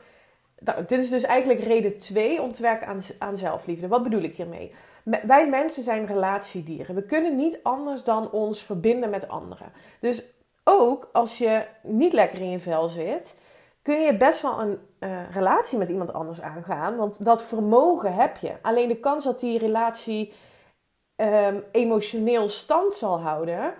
Nou, 0.60 0.86
dit 0.86 1.03
is 1.03 1.10
dus 1.10 1.24
eigenlijk 1.24 1.60
reden 1.60 1.98
2 1.98 2.41
om 2.41 2.51
te 2.51 2.62
werken 2.62 2.88
aan, 2.88 3.01
aan 3.19 3.38
zelfliefde. 3.38 3.88
Wat 3.88 4.03
bedoel 4.03 4.22
ik 4.22 4.36
hiermee? 4.36 4.72
Wij 5.03 5.48
mensen 5.50 5.84
zijn 5.84 6.05
relatiedieren. 6.05 6.95
We 6.95 7.05
kunnen 7.05 7.36
niet 7.36 7.60
anders 7.63 8.03
dan 8.03 8.31
ons 8.31 8.63
verbinden 8.63 9.10
met 9.10 9.27
anderen. 9.27 9.72
Dus 10.00 10.24
ook 10.67 11.10
als 11.12 11.38
je 11.38 11.65
niet 11.81 12.13
lekker 12.13 12.39
in 12.39 12.50
je 12.50 12.60
vel 12.60 12.88
zit, 12.88 13.39
kun 13.81 14.01
je 14.01 14.17
best 14.17 14.41
wel 14.41 14.62
een 14.62 14.79
uh, 15.00 15.31
relatie 15.31 15.77
met 15.77 15.89
iemand 15.89 16.13
anders 16.13 16.41
aangaan. 16.41 16.95
Want 16.95 17.25
dat 17.25 17.43
vermogen 17.43 18.13
heb 18.13 18.38
je. 18.38 18.53
Alleen 18.62 18.88
de 18.88 19.00
kans 19.00 19.24
dat 19.24 19.39
die 19.39 19.60
relatie 19.60 20.34
um, 21.15 21.63
emotioneel 21.72 22.50
stand 22.50 22.93
zal 22.93 23.19
houden, 23.19 23.74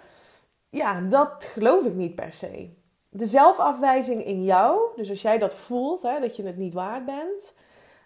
ja, 0.70 1.01
dat 1.01 1.44
geloof 1.44 1.86
ik 1.86 1.94
niet 1.94 2.15
per 2.15 2.34
se. 2.34 2.70
De 3.10 3.25
zelfafwijzing 3.25 4.25
in 4.25 4.44
jou, 4.44 4.80
dus 4.96 5.10
als 5.10 5.22
jij 5.22 5.38
dat 5.38 5.54
voelt, 5.54 6.01
hè, 6.01 6.20
dat 6.20 6.36
je 6.36 6.46
het 6.46 6.58
niet 6.58 6.74
waard 6.74 7.06
bent, 7.06 7.54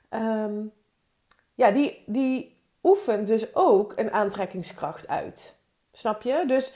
um, 0.09 0.71
ja, 1.55 1.71
die, 1.71 2.03
die 2.05 2.57
oefent 2.83 3.27
dus 3.27 3.55
ook 3.55 3.93
een 3.95 4.11
aantrekkingskracht 4.11 5.07
uit. 5.07 5.55
Snap 5.91 6.21
je? 6.21 6.43
Dus 6.47 6.75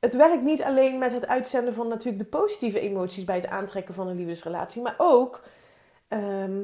het 0.00 0.14
werkt 0.14 0.42
niet 0.42 0.62
alleen 0.62 0.98
met 0.98 1.12
het 1.12 1.26
uitzenden 1.26 1.74
van 1.74 1.88
natuurlijk 1.88 2.24
de 2.24 2.38
positieve 2.38 2.80
emoties 2.80 3.24
bij 3.24 3.36
het 3.36 3.46
aantrekken 3.46 3.94
van 3.94 4.08
een 4.08 4.16
liefdesrelatie, 4.16 4.82
maar 4.82 4.94
ook 4.98 5.42
ehm, 6.08 6.62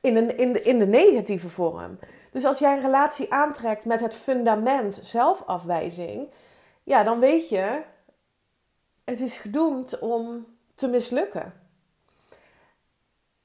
in, 0.00 0.16
een, 0.16 0.38
in, 0.38 0.52
de, 0.52 0.62
in 0.62 0.78
de 0.78 0.86
negatieve 0.86 1.48
vorm. 1.48 1.98
Dus 2.30 2.44
als 2.44 2.58
jij 2.58 2.76
een 2.76 2.82
relatie 2.82 3.32
aantrekt 3.32 3.84
met 3.84 4.00
het 4.00 4.14
fundament 4.14 4.98
zelfafwijzing, 5.02 6.28
ja, 6.82 7.02
dan 7.02 7.20
weet 7.20 7.48
je, 7.48 7.82
het 9.04 9.20
is 9.20 9.36
gedoemd 9.36 9.98
om 9.98 10.46
te 10.74 10.88
mislukken. 10.88 11.63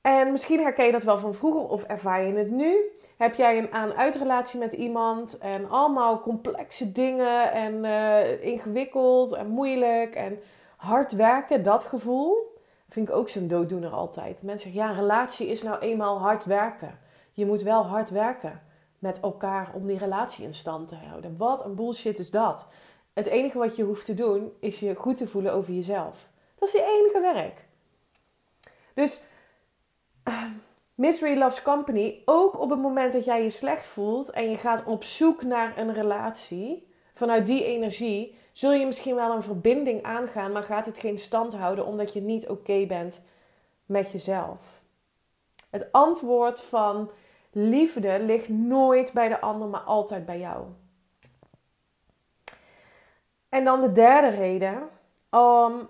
En 0.09 0.31
misschien 0.31 0.59
herken 0.59 0.85
je 0.85 0.91
dat 0.91 1.03
wel 1.03 1.17
van 1.17 1.33
vroeger 1.33 1.67
of 1.67 1.83
ervaar 1.83 2.23
je 2.23 2.33
het 2.33 2.51
nu. 2.51 2.77
Heb 3.17 3.35
jij 3.35 3.57
een 3.57 3.71
aan-uitrelatie 3.71 4.59
met 4.59 4.73
iemand 4.73 5.37
en 5.37 5.69
allemaal 5.69 6.19
complexe 6.19 6.91
dingen 6.91 7.51
en 7.51 7.73
uh, 7.83 8.43
ingewikkeld 8.43 9.33
en 9.33 9.47
moeilijk 9.47 10.15
en 10.15 10.39
hard 10.77 11.11
werken, 11.11 11.63
dat 11.63 11.83
gevoel, 11.83 12.57
vind 12.89 13.09
ik 13.09 13.15
ook 13.15 13.29
zo'n 13.29 13.47
dooddoener 13.47 13.91
altijd. 13.91 14.41
Mensen 14.41 14.71
zeggen, 14.71 14.89
ja, 14.89 14.89
een 14.89 15.01
relatie 15.01 15.47
is 15.47 15.63
nou 15.63 15.79
eenmaal 15.79 16.19
hard 16.19 16.45
werken. 16.45 16.99
Je 17.31 17.45
moet 17.45 17.61
wel 17.61 17.83
hard 17.83 18.09
werken 18.09 18.61
met 18.99 19.19
elkaar 19.19 19.71
om 19.73 19.87
die 19.87 19.97
relatie 19.97 20.45
in 20.45 20.53
stand 20.53 20.87
te 20.87 20.95
houden. 20.95 21.37
Wat 21.37 21.65
een 21.65 21.75
bullshit 21.75 22.19
is 22.19 22.31
dat. 22.31 22.67
Het 23.13 23.27
enige 23.27 23.57
wat 23.57 23.75
je 23.75 23.83
hoeft 23.83 24.05
te 24.05 24.13
doen, 24.13 24.51
is 24.59 24.79
je 24.79 24.95
goed 24.95 25.17
te 25.17 25.27
voelen 25.27 25.53
over 25.53 25.73
jezelf. 25.73 26.29
Dat 26.55 26.67
is 26.67 26.73
je 26.73 26.99
enige 26.99 27.33
werk. 27.33 27.67
Dus 28.93 29.21
Misery 30.95 31.37
Loves 31.37 31.61
Company, 31.61 32.21
ook 32.25 32.59
op 32.59 32.69
het 32.69 32.79
moment 32.79 33.13
dat 33.13 33.25
jij 33.25 33.43
je 33.43 33.49
slecht 33.49 33.85
voelt 33.85 34.29
en 34.29 34.49
je 34.49 34.57
gaat 34.57 34.83
op 34.83 35.03
zoek 35.03 35.43
naar 35.43 35.77
een 35.77 35.93
relatie, 35.93 36.87
vanuit 37.13 37.45
die 37.45 37.65
energie, 37.65 38.35
zul 38.51 38.71
je 38.71 38.85
misschien 38.85 39.15
wel 39.15 39.35
een 39.35 39.43
verbinding 39.43 40.03
aangaan, 40.03 40.51
maar 40.51 40.63
gaat 40.63 40.85
het 40.85 40.97
geen 40.97 41.19
stand 41.19 41.53
houden 41.53 41.85
omdat 41.85 42.13
je 42.13 42.21
niet 42.21 42.47
oké 42.47 42.85
bent 42.85 43.21
met 43.85 44.11
jezelf. 44.11 44.81
Het 45.69 45.91
antwoord 45.91 46.61
van 46.61 47.11
liefde 47.51 48.19
ligt 48.19 48.49
nooit 48.49 49.13
bij 49.13 49.29
de 49.29 49.41
ander, 49.41 49.67
maar 49.67 49.81
altijd 49.81 50.25
bij 50.25 50.39
jou. 50.39 50.65
En 53.49 53.63
dan 53.63 53.81
de 53.81 53.91
derde 53.91 54.29
reden. 54.29 54.89
Um, 55.31 55.89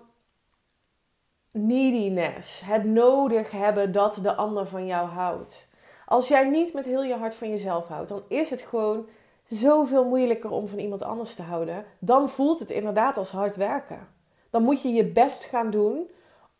neediness. 1.50 2.60
Het 2.60 2.84
nodig 2.84 3.50
hebben 3.50 3.92
dat 3.92 4.18
de 4.22 4.34
ander 4.34 4.66
van 4.66 4.86
jou 4.86 5.08
houdt. 5.08 5.68
Als 6.06 6.28
jij 6.28 6.48
niet 6.48 6.72
met 6.72 6.84
heel 6.84 7.02
je 7.02 7.16
hart 7.16 7.34
van 7.34 7.48
jezelf 7.48 7.86
houdt, 7.86 8.08
dan 8.08 8.22
is 8.28 8.50
het 8.50 8.62
gewoon 8.62 9.08
zoveel 9.44 10.04
moeilijker 10.04 10.50
om 10.50 10.68
van 10.68 10.78
iemand 10.78 11.02
anders 11.02 11.34
te 11.34 11.42
houden. 11.42 11.84
Dan 11.98 12.30
voelt 12.30 12.58
het 12.58 12.70
inderdaad 12.70 13.16
als 13.16 13.30
hard 13.30 13.56
werken. 13.56 14.08
Dan 14.50 14.62
moet 14.62 14.82
je 14.82 14.92
je 14.92 15.04
best 15.04 15.44
gaan 15.44 15.70
doen 15.70 16.10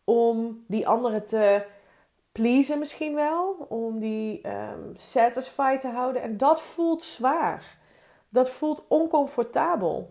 om 0.05 0.65
die 0.67 0.89
anderen 0.89 1.27
te 1.27 1.65
pleasen 2.33 2.79
misschien 2.79 3.15
wel. 3.15 3.67
Om 3.69 3.99
die 3.99 4.49
um, 4.49 4.93
satisfied 4.97 5.81
te 5.81 5.89
houden. 5.89 6.23
En 6.23 6.37
dat 6.37 6.63
voelt 6.63 7.03
zwaar. 7.03 7.79
Dat 8.29 8.51
voelt 8.51 8.85
oncomfortabel. 8.89 10.11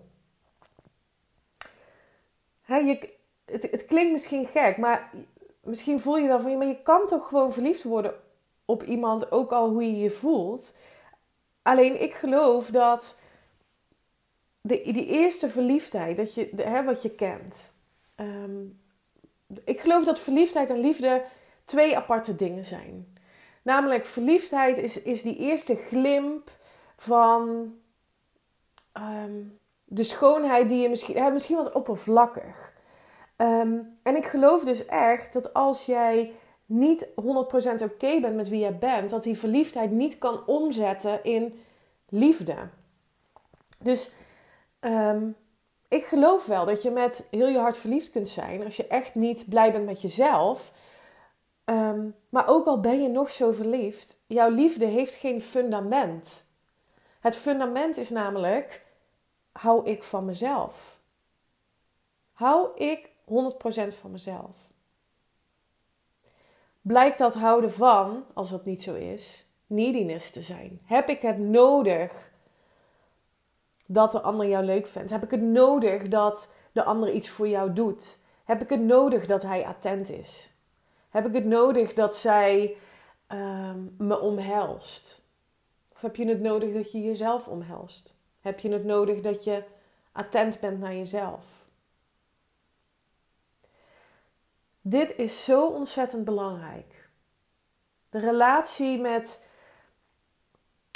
He, 2.61 2.77
je, 2.77 3.13
het, 3.51 3.71
het 3.71 3.85
klinkt 3.85 4.11
misschien 4.11 4.45
gek, 4.45 4.77
maar 4.77 5.11
misschien 5.63 5.99
voel 5.99 6.17
je 6.17 6.27
wel 6.27 6.39
van... 6.39 6.51
Ja, 6.51 6.57
maar 6.57 6.67
je 6.67 6.81
kan 6.81 7.05
toch 7.05 7.27
gewoon 7.27 7.53
verliefd 7.53 7.83
worden 7.83 8.13
op 8.65 8.83
iemand, 8.83 9.31
ook 9.31 9.51
al 9.51 9.69
hoe 9.69 9.85
je 9.85 9.97
je 9.97 10.11
voelt. 10.11 10.75
Alleen 11.61 12.01
ik 12.01 12.13
geloof 12.13 12.67
dat 12.67 13.19
de, 14.61 14.81
die 14.91 15.05
eerste 15.05 15.49
verliefdheid, 15.49 16.17
dat 16.17 16.33
je, 16.33 16.49
de, 16.51 16.63
hè, 16.63 16.83
wat 16.83 17.01
je 17.01 17.09
kent. 17.09 17.73
Ehm, 18.15 18.65
ik 19.63 19.79
geloof 19.79 20.05
dat 20.05 20.19
verliefdheid 20.19 20.69
en 20.69 20.79
liefde 20.79 21.23
twee 21.63 21.97
aparte 21.97 22.35
dingen 22.35 22.65
zijn. 22.65 23.17
Namelijk, 23.61 24.05
verliefdheid 24.05 24.77
is, 24.77 25.01
is 25.01 25.21
die 25.21 25.37
eerste 25.37 25.75
glimp 25.75 26.51
van 26.95 27.73
ehm, 28.91 29.41
de 29.85 30.03
schoonheid 30.03 30.69
die 30.69 30.81
je 30.81 30.89
misschien, 30.89 31.17
hè, 31.17 31.31
misschien 31.31 31.57
wat 31.57 31.73
oppervlakkig. 31.73 32.73
Ehm, 33.39 33.77
en 34.03 34.15
ik 34.15 34.25
geloof 34.25 34.63
dus 34.63 34.85
echt 34.85 35.33
dat 35.33 35.53
als 35.53 35.85
jij 35.85 36.31
niet 36.65 37.07
100% 37.15 37.81
oké 37.81 38.19
bent 38.19 38.35
met 38.35 38.49
wie 38.49 38.59
jij 38.59 38.77
bent, 38.77 39.09
dat 39.09 39.23
die 39.23 39.37
verliefdheid 39.37 39.91
niet 39.91 40.17
kan 40.17 40.45
omzetten 40.45 41.23
in 41.23 41.63
liefde. 42.09 42.55
Dus 43.79 44.11
ehm, 44.79 45.29
ik 45.87 46.05
geloof 46.05 46.45
wel 46.45 46.65
dat 46.65 46.81
je 46.81 46.91
met 46.91 47.27
heel 47.31 47.47
je 47.47 47.57
hart 47.57 47.77
verliefd 47.77 48.11
kunt 48.11 48.29
zijn 48.29 48.63
als 48.63 48.77
je 48.77 48.87
echt 48.87 49.15
niet 49.15 49.49
blij 49.49 49.71
bent 49.71 49.85
met 49.85 50.01
jezelf. 50.01 50.71
Ehm, 51.65 52.07
maar 52.29 52.47
ook 52.47 52.65
al 52.65 52.79
ben 52.79 53.01
je 53.01 53.09
nog 53.09 53.31
zo 53.31 53.51
verliefd, 53.51 54.17
jouw 54.27 54.49
liefde 54.49 54.85
heeft 54.85 55.13
geen 55.13 55.41
fundament. 55.41 56.45
Het 57.19 57.35
fundament 57.35 57.97
is 57.97 58.09
namelijk: 58.09 58.85
hou 59.51 59.85
ik 59.85 60.03
van 60.03 60.25
mezelf? 60.25 60.99
Hou 62.31 62.77
ik 62.77 63.08
100% 63.29 63.31
van 63.87 64.11
mezelf? 64.11 64.73
Blijkt 66.81 67.17
dat 67.17 67.33
houden 67.33 67.71
van, 67.71 68.25
als 68.33 68.49
dat 68.49 68.65
niet 68.65 68.83
zo 68.83 68.95
is, 68.95 69.45
neediness 69.67 70.31
te 70.31 70.41
zijn? 70.41 70.79
Heb 70.83 71.09
ik 71.09 71.21
het 71.21 71.37
nodig 71.37 72.31
dat 73.85 74.11
de 74.11 74.21
ander 74.21 74.47
jou 74.47 74.65
leuk 74.65 74.87
vindt? 74.87 75.09
Heb 75.11 75.23
ik 75.23 75.31
het 75.31 75.41
nodig 75.41 76.07
dat 76.07 76.53
de 76.71 76.83
ander 76.83 77.11
iets 77.11 77.29
voor 77.29 77.47
jou 77.47 77.73
doet? 77.73 78.19
Heb 78.43 78.61
ik 78.61 78.69
het 78.69 78.81
nodig 78.81 79.25
dat 79.25 79.41
hij 79.41 79.65
attent 79.65 80.09
is? 80.09 80.51
Heb 81.09 81.25
ik 81.27 81.33
het 81.33 81.45
nodig 81.45 81.93
dat 81.93 82.17
zij 82.17 82.77
ehm, 83.27 83.79
me 83.97 84.19
omhelst? 84.19 85.21
Of 85.93 86.01
heb 86.01 86.15
je 86.15 86.27
het 86.27 86.41
nodig 86.41 86.73
dat 86.73 86.91
je 86.91 87.01
jezelf 87.01 87.47
omhelst? 87.47 88.15
Heb 88.39 88.59
je 88.59 88.71
het 88.71 88.85
nodig 88.85 89.21
dat 89.21 89.43
je 89.43 89.63
attent 90.11 90.59
bent 90.59 90.79
naar 90.79 90.95
jezelf? 90.95 91.68
Dit 94.89 95.15
is 95.17 95.45
zo 95.45 95.67
ontzettend 95.67 96.25
belangrijk. 96.25 97.09
De 98.09 98.19
relatie 98.19 98.99
met 98.99 99.45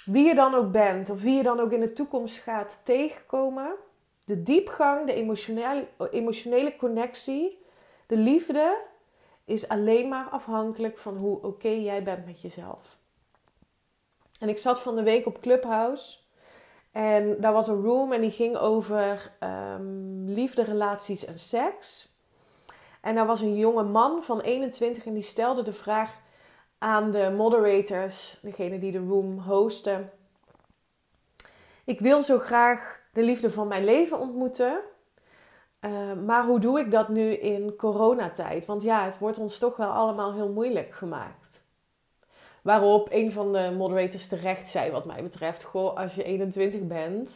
wie 0.06 0.28
je 0.28 0.36
dan 0.36 0.54
ook 0.54 0.72
bent 0.72 1.10
of 1.10 1.22
wie 1.22 1.38
je 1.38 1.44
dan 1.44 1.60
ook 1.60 1.72
in 1.72 1.80
de 1.80 1.94
toekomst 1.94 2.40
gaat 2.40 2.82
tegenkomen. 2.84 3.74
De 4.26 4.44
diepgang, 4.44 5.06
de 5.08 5.14
emotionele, 5.14 5.88
emotionele 6.12 6.76
connectie, 6.76 7.66
de 8.08 8.18
liefde 8.18 8.82
is 9.46 9.68
alleen 9.68 10.10
maar 10.10 10.30
afhankelijk 10.30 10.98
van 10.98 11.18
hoe 11.18 11.42
oké 11.42 11.70
jij 11.70 12.04
bent 12.04 12.26
met 12.26 12.42
jezelf. 12.42 12.98
En 14.40 14.50
ik 14.50 14.60
zat 14.60 14.82
van 14.82 14.96
de 14.96 15.04
week 15.04 15.26
op 15.26 15.42
Clubhouse. 15.42 16.18
En 16.92 17.42
daar 17.42 17.54
was 17.54 17.68
een 17.68 17.82
room 17.82 18.12
en 18.12 18.22
die 18.22 18.32
ging 18.32 18.58
over 18.58 19.34
um, 19.44 20.26
liefde, 20.30 20.64
relaties 20.64 21.26
en 21.26 21.40
seks. 21.40 22.13
En 23.04 23.16
daar 23.16 23.26
was 23.26 23.42
een 23.42 23.56
jonge 23.56 23.84
man 23.84 24.24
van 24.24 24.42
21 24.42 25.06
en 25.06 25.14
die 25.14 25.24
stelde 25.24 25.64
de 25.64 25.74
vraag 25.74 26.12
aan 26.78 27.12
de 27.12 27.34
moderators, 27.38 28.38
degene 28.42 28.80
die 28.80 28.92
de 28.92 29.06
room 29.08 29.40
hosten. 29.40 30.12
Ik 31.84 32.00
wil 32.00 32.24
zo 32.24 32.40
graag 32.40 33.02
de 33.14 33.24
liefde 33.24 33.52
van 33.52 33.68
mijn 33.68 33.84
leven 33.84 34.20
ontmoeten. 34.20 34.80
Uh, 35.82 36.14
maar 36.26 36.46
hoe 36.46 36.60
doe 36.60 36.80
ik 36.80 36.92
dat 36.92 37.10
nu 37.10 37.32
in 37.32 37.76
coronatijd? 37.76 38.66
Want 38.66 38.84
ja, 38.84 39.06
het 39.06 39.20
wordt 39.20 39.38
ons 39.38 39.58
toch 39.58 39.78
wel 39.78 39.90
allemaal 39.90 40.34
heel 40.34 40.50
moeilijk 40.50 40.94
gemaakt. 40.94 41.64
Waarop 42.62 43.08
een 43.12 43.32
van 43.32 43.54
de 43.54 43.74
moderators 43.78 44.28
terecht 44.28 44.70
zei, 44.70 44.92
wat 44.92 45.06
mij 45.06 45.24
betreft: 45.24 45.64
Goh, 45.64 45.98
als 45.98 46.16
je 46.16 46.24
21 46.24 46.82
bent, 46.82 47.30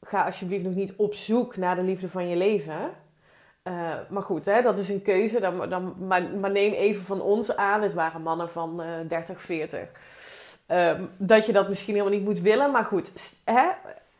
ga 0.00 0.24
alsjeblieft 0.24 0.64
nog 0.64 0.74
niet 0.74 0.96
op 0.96 1.14
zoek 1.14 1.56
naar 1.56 1.76
de 1.76 1.82
liefde 1.82 2.08
van 2.08 2.28
je 2.28 2.36
leven. 2.36 3.08
Uh, 3.64 3.98
maar 4.08 4.22
goed, 4.22 4.44
hè, 4.44 4.62
dat 4.62 4.78
is 4.78 4.88
een 4.88 5.02
keuze. 5.02 5.40
Dan, 5.40 5.68
dan, 5.68 5.94
maar, 6.06 6.22
maar, 6.22 6.50
neem 6.50 6.72
even 6.72 7.04
van 7.04 7.20
ons 7.20 7.56
aan, 7.56 7.82
het 7.82 7.94
waren 7.94 8.22
mannen 8.22 8.50
van 8.50 8.82
uh, 8.82 9.08
30, 9.08 9.42
40. 9.42 9.90
Uh, 10.68 11.00
dat 11.16 11.46
je 11.46 11.52
dat 11.52 11.68
misschien 11.68 11.94
helemaal 11.94 12.14
niet 12.18 12.24
moet 12.24 12.40
willen. 12.40 12.70
Maar 12.70 12.84
goed, 12.84 13.10
hè, 13.44 13.68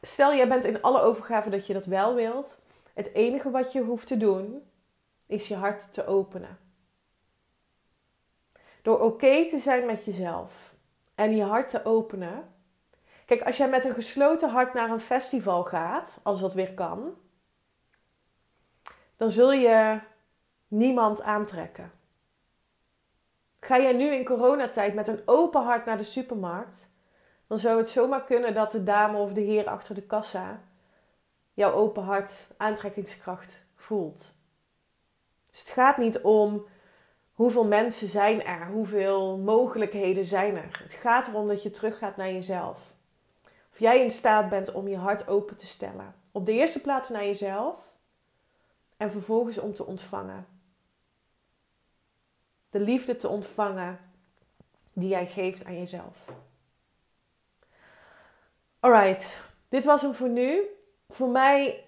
stel 0.03 0.35
jij 0.35 0.49
bent 0.49 0.65
in 0.65 0.83
alle 0.83 1.01
overgave 1.01 1.51
dat 1.51 1.67
je 1.67 1.73
dat 1.73 1.87
wel 1.87 2.15
wilt. 2.15 2.59
Het 2.95 3.15
enige 3.15 3.51
wat 3.51 3.73
je 3.73 3.83
hoeft 3.83 4.07
te 4.07 4.17
doen, 4.17 4.63
is 5.27 5.49
je 5.49 5.55
hart 5.55 5.93
te 5.93 6.07
openen. 6.07 6.59
Door 8.83 9.01
oké 9.01 9.49
te 9.49 9.59
zijn 9.59 9.87
met 9.87 10.05
jezelf 10.05 10.75
en 11.15 11.37
je 11.37 11.45
hart 11.45 11.69
te 11.69 11.85
openen. 11.85 12.49
Kijk, 13.27 13.43
als 13.43 13.57
jij 13.57 13.69
met 13.69 13.85
een 13.85 13.95
gesloten 13.95 14.51
hart 14.51 14.75
naar 14.75 14.91
een 14.91 15.01
festival 15.01 15.65
gaat, 15.65 16.21
als 16.23 16.41
dat 16.41 16.55
weer 16.55 16.75
kan, 16.75 17.15
dan 19.21 19.31
zul 19.31 19.53
je 19.53 20.01
niemand 20.69 21.23
aantrekken. 21.23 21.93
Ga 23.61 23.79
jij 23.79 23.93
nu 23.93 24.05
in 24.05 24.25
coronatijd 24.25 24.95
met 24.95 25.09
een 25.09 25.23
open 25.25 25.63
hart 25.63 25.85
naar 25.85 25.99
de 25.99 26.05
supermarkt, 26.05 26.91
dan 27.47 27.59
zou 27.59 27.79
het 27.79 27.89
zomaar 27.89 28.25
kunnen 28.25 28.55
dat 28.55 28.73
de 28.73 28.83
dame 28.83 29.19
of 29.19 29.33
de 29.33 29.41
heer 29.41 29.67
achter 29.67 29.95
de 29.95 30.03
kassa 30.03 30.61
jouw 31.53 31.73
open 31.73 32.03
hart 32.03 32.33
aantrekkingskracht 32.57 33.61
voelt. 33.75 34.33
Dus 35.51 35.61
het 35.61 35.71
gaat 35.71 35.97
niet 35.97 36.21
om 36.21 36.67
hoeveel 37.33 37.65
mensen 37.65 38.09
zijn 38.09 38.45
er, 38.45 38.67
hoeveel 38.67 39.39
mogelijkheden 39.39 40.25
zijn 40.25 40.57
er. 40.57 40.81
Het 40.83 40.95
gaat 40.95 41.27
erom 41.27 41.49
dat 41.49 41.63
je 41.63 41.71
teruggaat 41.71 42.17
naar 42.17 42.33
jezelf. 42.33 42.95
Of 43.73 43.79
jij 43.79 44.03
in 44.03 44.11
staat 44.11 44.49
bent 44.49 44.73
om 44.73 44.89
je 44.89 44.97
hart 44.97 45.29
open 45.29 45.57
te 45.57 45.67
stellen. 45.67 46.15
Op 46.33 46.47
de 46.47 46.53
eerste 46.53 46.81
plaats 46.81 47.09
naar 47.09 47.25
jezelf 47.25 47.99
en 49.01 49.11
vervolgens 49.11 49.59
om 49.59 49.75
te 49.75 49.87
ontvangen. 49.87 50.47
De 52.71 52.81
liefde 52.81 53.17
te 53.17 53.29
ontvangen 53.29 53.99
die 54.93 55.09
jij 55.09 55.27
geeft 55.27 55.65
aan 55.65 55.79
jezelf. 55.79 56.33
Alright, 58.81 59.41
dit 59.69 59.85
was 59.85 60.03
hem 60.03 60.15
voor 60.15 60.29
nu. 60.29 60.63
Voor 61.09 61.29
mij 61.29 61.85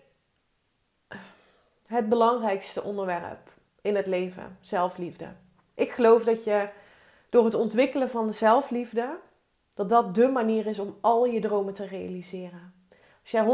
het 1.86 2.08
belangrijkste 2.08 2.82
onderwerp 2.82 3.52
in 3.80 3.96
het 3.96 4.06
leven: 4.06 4.58
zelfliefde. 4.60 5.28
Ik 5.74 5.90
geloof 5.90 6.24
dat 6.24 6.44
je 6.44 6.68
door 7.30 7.44
het 7.44 7.54
ontwikkelen 7.54 8.10
van 8.10 8.26
de 8.26 8.32
zelfliefde, 8.32 9.18
dat 9.74 9.88
dat 9.88 10.14
de 10.14 10.28
manier 10.28 10.66
is 10.66 10.78
om 10.78 10.96
al 11.00 11.26
je 11.26 11.40
dromen 11.40 11.74
te 11.74 11.86
realiseren. 11.86 12.81
Als 13.22 13.30
jij 13.30 13.44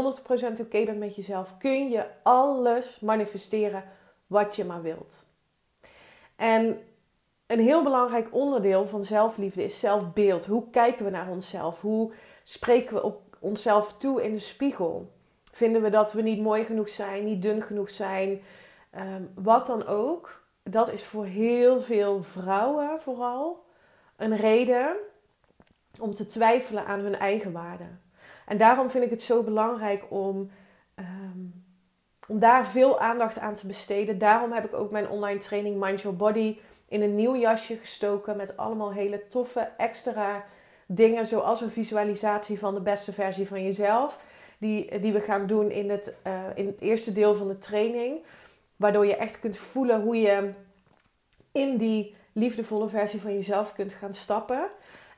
100% 0.57 0.61
oké 0.61 0.85
bent 0.85 0.99
met 0.99 1.15
jezelf, 1.15 1.57
kun 1.57 1.89
je 1.89 2.05
alles 2.23 2.99
manifesteren 2.99 3.83
wat 4.27 4.55
je 4.55 4.65
maar 4.65 4.81
wilt. 4.81 5.25
En 6.35 6.79
een 7.47 7.59
heel 7.59 7.83
belangrijk 7.83 8.27
onderdeel 8.31 8.87
van 8.87 9.03
zelfliefde 9.03 9.63
is 9.63 9.79
zelfbeeld. 9.79 10.45
Hoe 10.45 10.69
kijken 10.69 11.05
we 11.05 11.11
naar 11.11 11.29
onszelf? 11.29 11.81
Hoe 11.81 12.11
spreken 12.43 12.95
we 12.95 13.03
op 13.03 13.37
onszelf 13.39 13.97
toe 13.97 14.23
in 14.23 14.33
de 14.33 14.39
spiegel? 14.39 15.11
Vinden 15.51 15.81
we 15.81 15.89
dat 15.89 16.13
we 16.13 16.21
niet 16.21 16.41
mooi 16.41 16.63
genoeg 16.63 16.89
zijn, 16.89 17.25
niet 17.25 17.41
dun 17.41 17.61
genoeg 17.61 17.89
zijn? 17.89 18.41
Ehm, 18.89 19.23
wat 19.35 19.65
dan 19.65 19.87
ook. 19.87 20.41
Dat 20.63 20.91
is 20.91 21.03
voor 21.03 21.25
heel 21.25 21.81
veel 21.81 22.23
vrouwen 22.23 23.01
vooral 23.01 23.65
een 24.15 24.35
reden 24.35 24.95
om 25.99 26.13
te 26.13 26.25
twijfelen 26.25 26.85
aan 26.85 26.99
hun 26.99 27.15
eigen 27.15 27.51
waarde. 27.51 27.85
En 28.49 28.57
daarom 28.57 28.89
vind 28.89 29.03
ik 29.03 29.09
het 29.09 29.21
zo 29.21 29.43
belangrijk 29.43 30.03
om, 30.09 30.49
ehm, 30.95 31.39
om 32.27 32.39
daar 32.39 32.65
veel 32.65 32.99
aandacht 32.99 33.39
aan 33.39 33.55
te 33.55 33.67
besteden. 33.67 34.17
Daarom 34.17 34.51
heb 34.51 34.65
ik 34.65 34.73
ook 34.73 34.91
mijn 34.91 35.09
online 35.09 35.39
training 35.39 35.79
Mind 35.79 36.01
Your 36.01 36.17
Body 36.17 36.57
in 36.87 37.01
een 37.01 37.15
nieuw 37.15 37.35
jasje 37.35 37.75
gestoken 37.75 38.37
met 38.37 38.57
allemaal 38.57 38.93
hele 38.93 39.27
toffe 39.27 39.69
extra 39.77 40.45
dingen, 40.85 41.25
zoals 41.25 41.61
een 41.61 41.71
visualisatie 41.71 42.59
van 42.59 42.73
de 42.73 42.81
beste 42.81 43.13
versie 43.13 43.47
van 43.47 43.63
jezelf, 43.63 44.19
die, 44.57 44.99
die 44.99 45.13
we 45.13 45.19
gaan 45.19 45.47
doen 45.47 45.71
in 45.71 45.89
het, 45.89 46.13
uh, 46.27 46.33
in 46.55 46.67
het 46.67 46.81
eerste 46.81 47.13
deel 47.13 47.33
van 47.33 47.47
de 47.47 47.57
training. 47.57 48.17
Waardoor 48.75 49.05
je 49.05 49.15
echt 49.15 49.39
kunt 49.39 49.57
voelen 49.57 50.01
hoe 50.01 50.15
je 50.15 50.51
in 51.51 51.77
die 51.77 52.15
liefdevolle 52.33 52.89
versie 52.89 53.21
van 53.21 53.33
jezelf 53.33 53.73
kunt 53.73 53.93
gaan 53.93 54.13
stappen. 54.13 54.69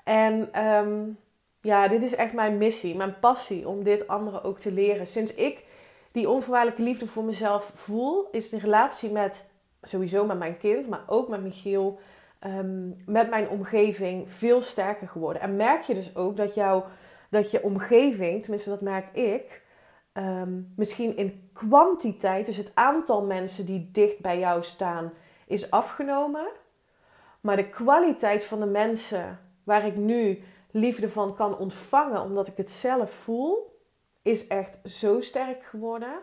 En 0.03 0.65
um, 0.65 1.17
ja, 1.61 1.87
dit 1.87 2.03
is 2.03 2.15
echt 2.15 2.33
mijn 2.33 2.57
missie, 2.57 2.95
mijn 2.95 3.19
passie 3.19 3.67
om 3.67 3.83
dit 3.83 4.07
anderen 4.07 4.43
ook 4.43 4.59
te 4.59 4.71
leren. 4.71 5.07
Sinds 5.07 5.33
ik 5.33 5.65
die 6.11 6.29
onvoorwaardelijke 6.29 6.83
liefde 6.83 7.07
voor 7.07 7.23
mezelf 7.23 7.71
voel, 7.75 8.27
is 8.31 8.49
de 8.49 8.59
relatie 8.59 9.11
met 9.11 9.49
sowieso 9.81 10.25
met 10.25 10.37
mijn 10.37 10.57
kind, 10.57 10.87
maar 10.87 11.03
ook 11.07 11.27
met 11.27 11.41
Michiel, 11.41 11.99
um, 12.45 12.95
met 13.05 13.29
mijn 13.29 13.49
omgeving 13.49 14.31
veel 14.31 14.61
sterker 14.61 15.07
geworden. 15.07 15.41
En 15.41 15.55
merk 15.55 15.81
je 15.81 15.93
dus 15.93 16.15
ook 16.15 16.37
dat, 16.37 16.55
jou, 16.55 16.83
dat 17.29 17.51
je 17.51 17.63
omgeving, 17.63 18.41
tenminste 18.41 18.69
dat 18.69 18.81
merk 18.81 19.15
ik, 19.15 19.61
um, 20.13 20.73
misschien 20.75 21.17
in 21.17 21.49
kwantiteit, 21.53 22.45
dus 22.45 22.57
het 22.57 22.71
aantal 22.73 23.25
mensen 23.25 23.65
die 23.65 23.89
dicht 23.91 24.19
bij 24.19 24.39
jou 24.39 24.63
staan, 24.63 25.13
is 25.47 25.71
afgenomen. 25.71 26.47
Maar 27.41 27.55
de 27.55 27.69
kwaliteit 27.69 28.45
van 28.45 28.59
de 28.59 28.65
mensen 28.65 29.39
waar 29.63 29.85
ik 29.85 29.95
nu 29.95 30.43
liefde 30.71 31.09
van 31.09 31.35
kan 31.35 31.57
ontvangen, 31.57 32.21
omdat 32.21 32.47
ik 32.47 32.57
het 32.57 32.71
zelf 32.71 33.11
voel, 33.11 33.79
is 34.21 34.47
echt 34.47 34.79
zo 34.83 35.21
sterk 35.21 35.63
geworden. 35.63 36.13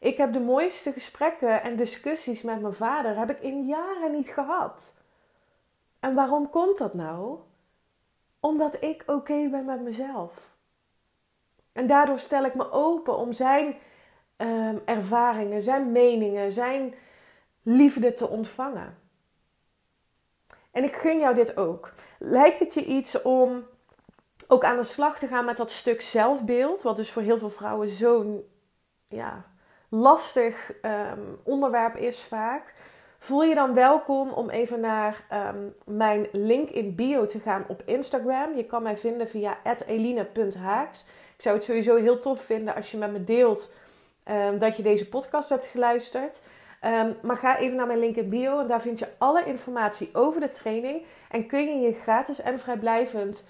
Ik 0.00 0.16
heb 0.16 0.32
de 0.32 0.40
mooiste 0.40 0.92
gesprekken 0.92 1.62
en 1.62 1.76
discussies 1.76 2.42
met 2.42 2.60
mijn 2.60 2.74
vader 2.74 3.16
heb 3.16 3.30
ik 3.30 3.40
in 3.40 3.66
jaren 3.66 4.12
niet 4.12 4.28
gehad. 4.28 4.94
En 6.00 6.14
waarom 6.14 6.50
komt 6.50 6.78
dat 6.78 6.94
nou? 6.94 7.38
Omdat 8.40 8.82
ik 8.82 9.02
oké 9.06 9.48
ben 9.48 9.64
met 9.64 9.80
mezelf. 9.80 10.56
En 11.72 11.86
daardoor 11.86 12.18
stel 12.18 12.44
ik 12.44 12.54
me 12.54 12.70
open 12.70 13.16
om 13.16 13.32
zijn 13.32 13.76
ehm, 14.36 14.76
ervaringen, 14.84 15.62
zijn 15.62 15.92
meningen, 15.92 16.52
zijn 16.52 16.94
liefde 17.62 18.14
te 18.14 18.28
ontvangen. 18.28 18.98
En 20.70 20.84
ik 20.84 20.96
gun 20.96 21.18
jou 21.18 21.34
dit 21.34 21.56
ook. 21.56 21.92
Lijkt 22.18 22.58
het 22.58 22.74
je 22.74 22.84
iets 22.84 23.22
om 23.22 23.66
ook 24.48 24.64
aan 24.64 24.76
de 24.76 24.82
slag 24.82 25.18
te 25.18 25.26
gaan 25.26 25.44
met 25.44 25.56
dat 25.56 25.70
stuk 25.70 26.00
zelfbeeld, 26.00 26.82
wat 26.82 26.96
dus 26.96 27.10
voor 27.10 27.22
heel 27.22 27.38
veel 27.38 27.50
vrouwen 27.50 27.88
zo'n 27.88 28.44
ja, 29.06 29.44
lastig 29.88 30.72
um, 30.82 31.38
onderwerp 31.42 31.96
is 31.96 32.20
vaak? 32.20 32.74
Voel 33.18 33.42
je 33.42 33.54
dan 33.54 33.74
welkom 33.74 34.30
om 34.30 34.50
even 34.50 34.80
naar 34.80 35.24
ehm, 35.28 35.66
mijn 35.84 36.26
link 36.32 36.68
in 36.68 36.94
bio 36.94 37.26
te 37.26 37.38
gaan 37.38 37.64
op 37.68 37.82
Instagram. 37.84 38.56
Je 38.56 38.64
kan 38.64 38.82
mij 38.82 38.96
vinden 38.96 39.28
via 39.28 39.58
eline.haaks. 39.86 41.06
Ik 41.36 41.42
zou 41.42 41.54
het 41.54 41.64
sowieso 41.64 41.96
heel 41.96 42.18
tof 42.18 42.40
vinden 42.40 42.74
als 42.74 42.90
je 42.90 42.96
met 42.96 43.12
me 43.12 43.24
deelt 43.24 43.72
um, 44.30 44.58
dat 44.58 44.76
je 44.76 44.82
deze 44.82 45.08
podcast 45.08 45.48
hebt 45.48 45.66
geluisterd. 45.66 46.40
Maar 47.22 47.36
ga 47.36 47.58
even 47.58 47.76
naar 47.76 47.86
mijn 47.86 47.98
link 47.98 48.16
in 48.16 48.28
bio 48.28 48.60
en 48.60 48.66
daar 48.66 48.80
vind 48.80 48.98
je 48.98 49.08
alle 49.18 49.44
informatie 49.44 50.10
over 50.12 50.40
de 50.40 50.48
training. 50.48 51.04
En 51.30 51.46
kun 51.46 51.64
je 51.64 51.86
je 51.86 51.94
gratis 51.94 52.40
en 52.40 52.58
vrijblijvend 52.58 53.48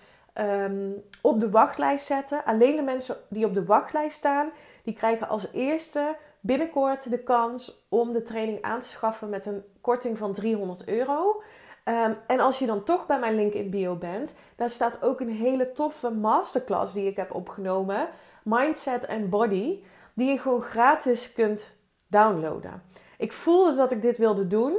op 1.20 1.40
de 1.40 1.50
wachtlijst 1.50 2.06
zetten. 2.06 2.44
Alleen 2.44 2.76
de 2.76 2.82
mensen 2.82 3.16
die 3.28 3.46
op 3.46 3.54
de 3.54 3.64
wachtlijst 3.64 4.16
staan, 4.16 4.50
die 4.82 4.94
krijgen 4.94 5.28
als 5.28 5.52
eerste 5.52 6.16
binnenkort 6.40 7.10
de 7.10 7.18
kans 7.18 7.86
om 7.88 8.12
de 8.12 8.22
training 8.22 8.62
aan 8.62 8.80
te 8.80 8.86
schaffen 8.86 9.28
met 9.28 9.46
een 9.46 9.64
korting 9.80 10.18
van 10.18 10.32
300 10.32 10.88
euro. 10.88 11.42
Um, 11.84 12.16
en 12.26 12.40
als 12.40 12.58
je 12.58 12.66
dan 12.66 12.84
toch 12.84 13.06
bij 13.06 13.18
mijn 13.18 13.34
link 13.34 13.52
in 13.52 13.70
bio 13.70 13.94
bent, 13.94 14.34
daar 14.56 14.70
staat 14.70 15.02
ook 15.02 15.20
een 15.20 15.30
hele 15.30 15.72
toffe 15.72 16.10
masterclass 16.10 16.92
die 16.92 17.06
ik 17.06 17.16
heb 17.16 17.34
opgenomen. 17.34 18.08
Mindset 18.42 19.08
and 19.08 19.30
Body. 19.30 19.82
Die 20.14 20.30
je 20.30 20.38
gewoon 20.38 20.62
gratis 20.62 21.32
kunt 21.32 21.70
downloaden. 22.06 22.82
Ik 23.18 23.32
voelde 23.32 23.76
dat 23.76 23.90
ik 23.90 24.02
dit 24.02 24.18
wilde 24.18 24.46
doen. 24.46 24.76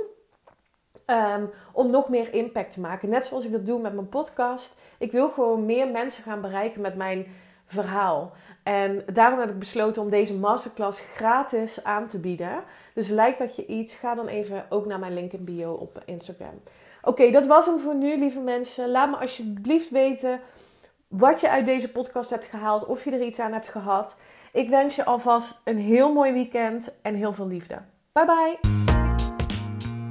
Um, 1.06 1.50
om 1.72 1.90
nog 1.90 2.10
meer 2.10 2.34
impact 2.34 2.74
te 2.74 2.80
maken. 2.80 3.10
Net 3.10 3.26
zoals 3.26 3.46
ik 3.46 3.52
dat 3.52 3.66
doe 3.66 3.82
met 3.82 3.94
mijn 3.94 4.10
podcast. 4.10 4.80
Ik 5.00 5.12
wil 5.12 5.30
gewoon 5.30 5.66
meer 5.66 5.88
mensen 5.88 6.24
gaan 6.24 6.42
bereiken 6.42 6.82
met 6.82 6.96
mijn 6.96 7.26
verhaal. 7.66 8.32
En 8.64 9.04
daarom 9.14 9.40
heb 9.40 9.50
ik 9.50 9.60
besloten 9.60 10.02
om 10.02 10.10
deze 10.10 10.34
masterclass 10.34 11.02
gratis 11.16 11.84
aan 11.84 12.08
te 12.08 12.20
bieden. 12.20 12.64
Dus 12.94 13.08
lijkt 13.08 13.40
dat 13.40 13.56
je 13.56 13.66
iets, 13.66 13.96
ga 13.96 14.16
dan 14.16 14.28
even 14.28 14.66
ook 14.70 14.86
naar 14.86 15.00
mijn 15.00 15.14
link 15.14 15.32
in 15.32 15.44
bio 15.44 15.72
op 15.72 16.02
Instagram. 16.06 16.62
Oké, 17.02 17.32
dat 17.32 17.48
was 17.48 17.66
hem 17.66 17.80
voor 17.80 17.96
nu, 17.96 18.18
lieve 18.18 18.40
mensen. 18.40 18.92
Laat 18.92 19.10
me 19.10 19.18
alsjeblieft 19.18 19.90
weten 19.90 20.40
wat 21.08 21.42
je 21.42 21.50
uit 21.50 21.66
deze 21.66 21.92
podcast 21.92 22.30
hebt 22.30 22.46
gehaald, 22.46 22.86
of 22.86 23.04
je 23.04 23.12
er 23.12 23.22
iets 23.22 23.40
aan 23.40 23.54
hebt 23.54 23.70
gehad. 23.70 24.18
Ik 24.54 24.70
wens 24.70 24.96
je 24.96 25.06
alvast 25.06 25.60
een 25.64 25.78
heel 25.78 26.14
mooi 26.14 26.34
weekend 26.34 26.92
en 27.02 27.16
heel 27.16 27.34
veel 27.34 27.48
liefde. 27.48 27.78
Bye 28.12 28.26
bye. 28.26 28.89